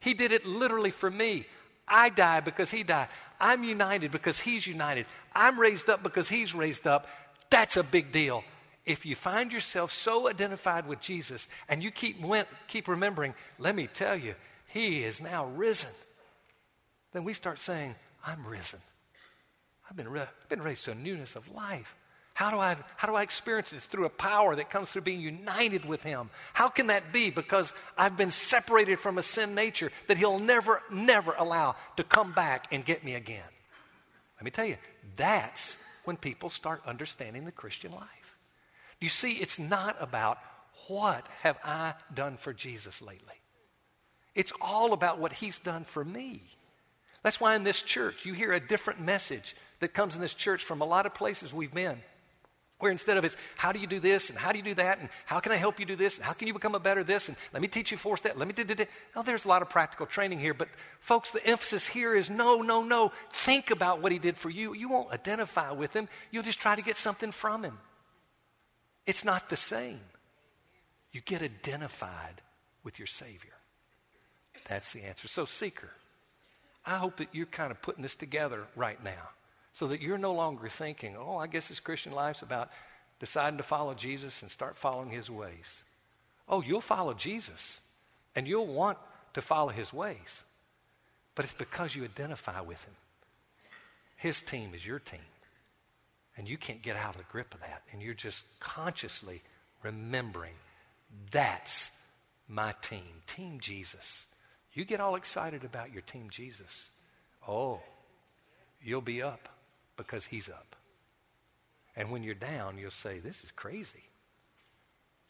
He 0.00 0.14
did 0.14 0.32
it 0.32 0.46
literally 0.46 0.90
for 0.90 1.10
me. 1.10 1.46
I 1.86 2.08
die 2.08 2.40
because 2.40 2.70
he 2.70 2.82
died. 2.82 3.08
I'm 3.40 3.64
united 3.64 4.10
because 4.10 4.40
he's 4.40 4.66
united. 4.66 5.06
I'm 5.34 5.58
raised 5.60 5.88
up 5.88 6.02
because 6.02 6.28
he's 6.28 6.54
raised 6.54 6.86
up. 6.86 7.06
That's 7.50 7.76
a 7.76 7.82
big 7.82 8.10
deal. 8.12 8.42
If 8.88 9.04
you 9.04 9.14
find 9.14 9.52
yourself 9.52 9.92
so 9.92 10.28
identified 10.28 10.86
with 10.88 11.00
Jesus 11.00 11.48
and 11.68 11.82
you 11.82 11.90
keep, 11.90 12.16
keep 12.66 12.88
remembering, 12.88 13.34
let 13.58 13.76
me 13.76 13.86
tell 13.86 14.16
you, 14.16 14.34
he 14.66 15.04
is 15.04 15.20
now 15.20 15.46
risen, 15.46 15.90
then 17.12 17.22
we 17.22 17.34
start 17.34 17.60
saying, 17.60 17.94
I'm 18.26 18.46
risen. 18.46 18.80
I've 19.88 19.96
been, 19.96 20.08
re- 20.08 20.26
been 20.48 20.62
raised 20.62 20.86
to 20.86 20.92
a 20.92 20.94
newness 20.94 21.36
of 21.36 21.52
life. 21.54 21.94
How 22.34 22.50
do, 22.50 22.58
I, 22.58 22.76
how 22.96 23.08
do 23.08 23.14
I 23.14 23.22
experience 23.22 23.70
this? 23.70 23.86
Through 23.86 24.04
a 24.04 24.10
power 24.10 24.54
that 24.56 24.70
comes 24.70 24.90
through 24.90 25.02
being 25.02 25.20
united 25.20 25.84
with 25.84 26.02
Him. 26.02 26.30
How 26.52 26.68
can 26.68 26.86
that 26.86 27.12
be? 27.12 27.30
Because 27.30 27.72
I've 27.96 28.16
been 28.16 28.30
separated 28.30 29.00
from 29.00 29.18
a 29.18 29.22
sin 29.22 29.54
nature 29.54 29.90
that 30.06 30.18
He'll 30.18 30.38
never, 30.38 30.82
never 30.90 31.34
allow 31.36 31.74
to 31.96 32.04
come 32.04 32.32
back 32.32 32.72
and 32.72 32.84
get 32.84 33.02
me 33.04 33.14
again. 33.16 33.42
Let 34.36 34.44
me 34.44 34.50
tell 34.52 34.66
you, 34.66 34.76
that's 35.16 35.78
when 36.04 36.16
people 36.16 36.48
start 36.48 36.80
understanding 36.86 37.44
the 37.44 37.50
Christian 37.50 37.90
life. 37.90 38.17
You 39.00 39.08
see, 39.08 39.32
it's 39.32 39.58
not 39.58 39.96
about 40.00 40.38
what 40.88 41.26
have 41.42 41.58
I 41.64 41.94
done 42.14 42.36
for 42.36 42.52
Jesus 42.52 43.00
lately. 43.00 43.34
It's 44.34 44.52
all 44.60 44.92
about 44.92 45.18
what 45.18 45.32
He's 45.32 45.58
done 45.58 45.84
for 45.84 46.04
me. 46.04 46.42
That's 47.22 47.40
why 47.40 47.56
in 47.56 47.64
this 47.64 47.82
church, 47.82 48.24
you 48.24 48.32
hear 48.32 48.52
a 48.52 48.60
different 48.60 49.00
message 49.00 49.56
that 49.80 49.94
comes 49.94 50.14
in 50.14 50.20
this 50.20 50.34
church 50.34 50.64
from 50.64 50.80
a 50.80 50.84
lot 50.84 51.06
of 51.06 51.14
places 51.14 51.52
we've 51.52 51.74
been. 51.74 51.98
Where 52.78 52.92
instead 52.92 53.16
of 53.16 53.24
it's 53.24 53.36
how 53.56 53.72
do 53.72 53.80
you 53.80 53.88
do 53.88 53.98
this 53.98 54.30
and 54.30 54.38
how 54.38 54.52
do 54.52 54.58
you 54.58 54.64
do 54.64 54.74
that 54.74 55.00
and 55.00 55.08
how 55.26 55.40
can 55.40 55.50
I 55.50 55.56
help 55.56 55.80
you 55.80 55.86
do 55.86 55.96
this 55.96 56.16
and 56.16 56.24
how 56.24 56.32
can 56.32 56.46
you 56.46 56.54
become 56.54 56.76
a 56.76 56.80
better 56.80 57.02
this 57.02 57.28
and 57.28 57.36
let 57.52 57.60
me 57.60 57.66
teach 57.66 57.90
you 57.90 57.96
four 57.96 58.16
steps, 58.16 58.38
let 58.38 58.46
me 58.46 58.54
do. 58.54 58.64
Now 59.16 59.22
there's 59.22 59.44
a 59.44 59.48
lot 59.48 59.62
of 59.62 59.68
practical 59.68 60.06
training 60.06 60.38
here, 60.38 60.54
but 60.54 60.68
folks, 61.00 61.30
the 61.30 61.44
emphasis 61.44 61.88
here 61.88 62.14
is 62.14 62.30
no, 62.30 62.62
no, 62.62 62.84
no. 62.84 63.10
Think 63.30 63.72
about 63.72 64.00
what 64.00 64.12
he 64.12 64.20
did 64.20 64.36
for 64.36 64.48
you. 64.48 64.74
You 64.74 64.88
won't 64.88 65.10
identify 65.10 65.72
with 65.72 65.92
him. 65.92 66.08
You'll 66.30 66.44
just 66.44 66.60
try 66.60 66.76
to 66.76 66.82
get 66.82 66.96
something 66.96 67.32
from 67.32 67.64
him. 67.64 67.78
It's 69.08 69.24
not 69.24 69.48
the 69.48 69.56
same. 69.56 70.00
You 71.12 71.22
get 71.22 71.40
identified 71.40 72.42
with 72.84 72.98
your 72.98 73.06
Savior. 73.06 73.54
That's 74.68 74.92
the 74.92 75.02
answer. 75.04 75.28
So, 75.28 75.46
seeker, 75.46 75.88
I 76.84 76.98
hope 76.98 77.16
that 77.16 77.30
you're 77.32 77.46
kind 77.46 77.70
of 77.70 77.80
putting 77.80 78.02
this 78.02 78.14
together 78.14 78.66
right 78.76 79.02
now 79.02 79.30
so 79.72 79.86
that 79.88 80.02
you're 80.02 80.18
no 80.18 80.34
longer 80.34 80.68
thinking, 80.68 81.16
oh, 81.18 81.38
I 81.38 81.46
guess 81.46 81.68
this 81.68 81.80
Christian 81.80 82.12
life's 82.12 82.42
about 82.42 82.68
deciding 83.18 83.56
to 83.56 83.62
follow 83.62 83.94
Jesus 83.94 84.42
and 84.42 84.50
start 84.50 84.76
following 84.76 85.08
his 85.08 85.30
ways. 85.30 85.84
Oh, 86.46 86.60
you'll 86.60 86.82
follow 86.82 87.14
Jesus 87.14 87.80
and 88.36 88.46
you'll 88.46 88.66
want 88.66 88.98
to 89.32 89.40
follow 89.40 89.70
his 89.70 89.90
ways, 89.90 90.44
but 91.34 91.46
it's 91.46 91.54
because 91.54 91.96
you 91.96 92.04
identify 92.04 92.60
with 92.60 92.84
him. 92.84 92.94
His 94.16 94.42
team 94.42 94.72
is 94.74 94.86
your 94.86 94.98
team. 94.98 95.20
And 96.38 96.48
you 96.48 96.56
can't 96.56 96.80
get 96.80 96.96
out 96.96 97.10
of 97.10 97.18
the 97.18 97.32
grip 97.32 97.52
of 97.52 97.60
that. 97.60 97.82
And 97.92 98.00
you're 98.00 98.14
just 98.14 98.44
consciously 98.60 99.42
remembering 99.82 100.54
that's 101.32 101.90
my 102.46 102.74
team, 102.80 103.22
Team 103.26 103.58
Jesus. 103.60 104.26
You 104.72 104.84
get 104.84 105.00
all 105.00 105.16
excited 105.16 105.64
about 105.64 105.92
your 105.92 106.02
Team 106.02 106.30
Jesus. 106.30 106.90
Oh, 107.46 107.80
you'll 108.82 109.00
be 109.00 109.20
up 109.20 109.48
because 109.96 110.26
he's 110.26 110.48
up. 110.48 110.76
And 111.96 112.12
when 112.12 112.22
you're 112.22 112.34
down, 112.34 112.78
you'll 112.78 112.92
say, 112.92 113.18
This 113.18 113.42
is 113.42 113.50
crazy. 113.50 114.04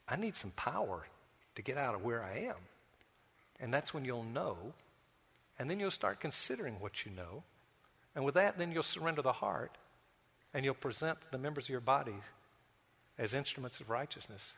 I 0.07 0.17
need 0.17 0.37
some 0.37 0.51
power 0.51 1.07
to 1.55 1.63
get 1.63 1.79
out 1.79 1.95
of 1.95 2.05
where 2.05 2.23
I 2.23 2.49
am. 2.49 2.57
And 3.61 3.73
that's 3.73 3.95
when 3.95 4.05
you'll 4.05 4.25
know. 4.25 4.57
And 5.59 5.71
then 5.71 5.81
you'll 5.81 5.91
start 5.91 6.21
considering 6.21 6.79
what 6.81 7.05
you 7.05 7.13
know. 7.13 7.43
And 8.15 8.25
with 8.25 8.35
that, 8.35 8.59
then 8.59 8.73
you'll 8.73 8.83
surrender 8.83 9.23
the 9.23 9.33
heart 9.33 9.77
and 10.55 10.65
you'll 10.65 10.75
present 10.75 11.19
the 11.31 11.39
members 11.39 11.65
of 11.65 11.71
your 11.71 11.81
body 11.81 12.15
as 13.19 13.35
instruments 13.35 13.81
of 13.81 13.91
righteousness. 13.91 14.55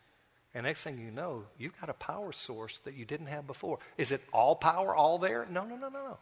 And 0.55 0.65
next 0.65 0.83
thing 0.83 0.99
you 0.99 1.11
know, 1.11 1.45
you've 1.59 1.79
got 1.81 1.91
a 1.91 1.95
power 1.95 2.33
source 2.33 2.79
that 2.85 2.95
you 2.95 3.05
didn't 3.05 3.27
have 3.27 3.47
before. 3.47 3.79
Is 3.97 4.13
it 4.13 4.23
all 4.33 4.57
power, 4.57 4.95
all 4.95 5.19
there? 5.19 5.47
No, 5.51 5.65
no, 5.65 5.77
no, 5.77 5.89
no, 5.89 6.03
no. 6.03 6.19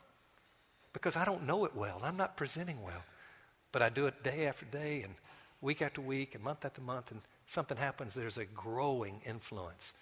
Because 0.93 1.17
I 1.17 1.25
don't 1.25 1.47
know 1.47 1.65
it 1.65 1.75
well. 1.75 2.01
I'm 2.03 2.17
not 2.17 2.37
presenting 2.37 2.83
well. 2.83 3.05
But 3.73 3.83
I 3.83 3.89
do 3.89 4.07
it 4.07 4.23
day 4.23 4.47
after 4.47 4.67
day 4.67 5.03
and 5.03 5.15
week 5.61 5.83
after 5.83 6.01
week 6.01 6.35
and 6.35 6.45
month 6.45 6.65
after 6.65 6.81
month, 6.81 7.11
and 7.11 7.21
something 7.47 7.77
happens. 7.77 8.15
There's 8.15 8.39
a 8.39 8.45
growing 8.45 9.21
influence 9.27 9.93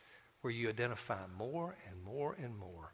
where 0.40 0.52
you 0.52 0.68
identify 0.68 1.18
more 1.36 1.74
and 1.88 2.04
more 2.04 2.36
and 2.40 2.56
more. 2.58 2.92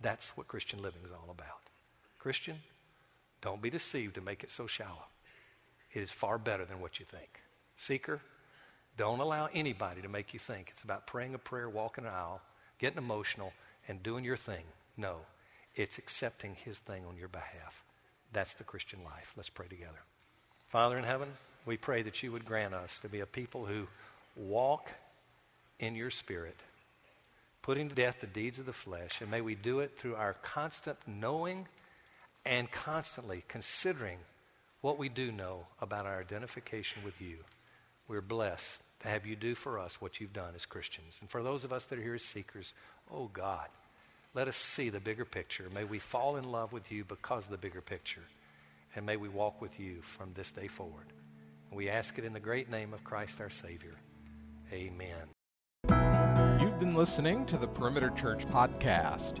That's 0.00 0.30
what 0.30 0.48
Christian 0.48 0.82
living 0.82 1.02
is 1.04 1.12
all 1.12 1.30
about. 1.30 1.70
Christian, 2.18 2.56
don't 3.40 3.62
be 3.62 3.70
deceived 3.70 4.14
to 4.16 4.20
make 4.20 4.42
it 4.42 4.50
so 4.50 4.66
shallow. 4.66 5.06
It 5.92 6.00
is 6.02 6.10
far 6.10 6.38
better 6.38 6.64
than 6.64 6.80
what 6.80 6.98
you 6.98 7.06
think. 7.06 7.40
Seeker, 7.76 8.20
don't 8.96 9.20
allow 9.20 9.48
anybody 9.52 10.02
to 10.02 10.08
make 10.08 10.34
you 10.34 10.40
think 10.40 10.70
it's 10.72 10.82
about 10.82 11.06
praying 11.06 11.34
a 11.34 11.38
prayer, 11.38 11.68
walking 11.68 12.04
an 12.04 12.10
aisle, 12.10 12.40
getting 12.78 12.98
emotional, 12.98 13.52
and 13.88 14.02
doing 14.02 14.24
your 14.24 14.36
thing. 14.36 14.64
No, 14.96 15.16
it's 15.74 15.98
accepting 15.98 16.54
his 16.54 16.78
thing 16.78 17.04
on 17.06 17.16
your 17.16 17.28
behalf. 17.28 17.84
That's 18.32 18.54
the 18.54 18.64
Christian 18.64 19.02
life. 19.04 19.32
Let's 19.36 19.50
pray 19.50 19.66
together. 19.68 20.00
Father 20.68 20.96
in 20.96 21.04
heaven, 21.04 21.28
we 21.66 21.76
pray 21.76 22.02
that 22.02 22.22
you 22.22 22.32
would 22.32 22.44
grant 22.44 22.74
us 22.74 22.98
to 23.00 23.08
be 23.08 23.20
a 23.20 23.26
people 23.26 23.66
who 23.66 23.86
walk 24.36 24.90
in 25.78 25.94
your 25.94 26.10
spirit, 26.10 26.56
putting 27.60 27.88
to 27.88 27.94
death 27.94 28.18
the 28.20 28.26
deeds 28.26 28.58
of 28.58 28.66
the 28.66 28.72
flesh, 28.72 29.20
and 29.20 29.30
may 29.30 29.40
we 29.40 29.54
do 29.54 29.80
it 29.80 29.98
through 29.98 30.14
our 30.14 30.34
constant 30.34 30.96
knowing 31.06 31.66
and 32.44 32.70
constantly 32.70 33.44
considering 33.48 34.18
what 34.82 34.98
we 34.98 35.08
do 35.08 35.32
know 35.32 35.66
about 35.80 36.06
our 36.06 36.20
identification 36.20 37.02
with 37.04 37.20
you. 37.20 37.36
We're 38.08 38.20
blessed 38.20 38.82
to 39.00 39.08
have 39.08 39.24
you 39.24 39.36
do 39.36 39.54
for 39.54 39.78
us 39.78 40.00
what 40.00 40.20
you've 40.20 40.32
done 40.32 40.54
as 40.54 40.66
Christians. 40.66 41.18
And 41.20 41.30
for 41.30 41.42
those 41.42 41.64
of 41.64 41.72
us 41.72 41.84
that 41.86 41.98
are 41.98 42.02
here 42.02 42.16
as 42.16 42.24
seekers, 42.24 42.74
oh 43.10 43.30
God, 43.32 43.68
let 44.34 44.48
us 44.48 44.56
see 44.56 44.90
the 44.90 45.00
bigger 45.00 45.24
picture. 45.24 45.68
May 45.72 45.84
we 45.84 45.98
fall 45.98 46.36
in 46.36 46.50
love 46.50 46.72
with 46.72 46.90
you 46.90 47.04
because 47.04 47.44
of 47.44 47.50
the 47.50 47.58
bigger 47.58 47.80
picture. 47.80 48.24
And 48.94 49.06
may 49.06 49.16
we 49.16 49.28
walk 49.28 49.62
with 49.62 49.78
you 49.78 50.02
from 50.02 50.32
this 50.34 50.50
day 50.50 50.66
forward. 50.66 51.06
And 51.70 51.78
we 51.78 51.88
ask 51.88 52.18
it 52.18 52.24
in 52.24 52.32
the 52.32 52.40
great 52.40 52.70
name 52.70 52.92
of 52.92 53.04
Christ 53.04 53.40
our 53.40 53.50
Savior. 53.50 53.94
Amen. 54.72 55.28
You've 56.60 56.78
been 56.80 56.94
listening 56.94 57.46
to 57.46 57.56
the 57.56 57.68
Perimeter 57.68 58.10
Church 58.10 58.46
podcast. 58.48 59.40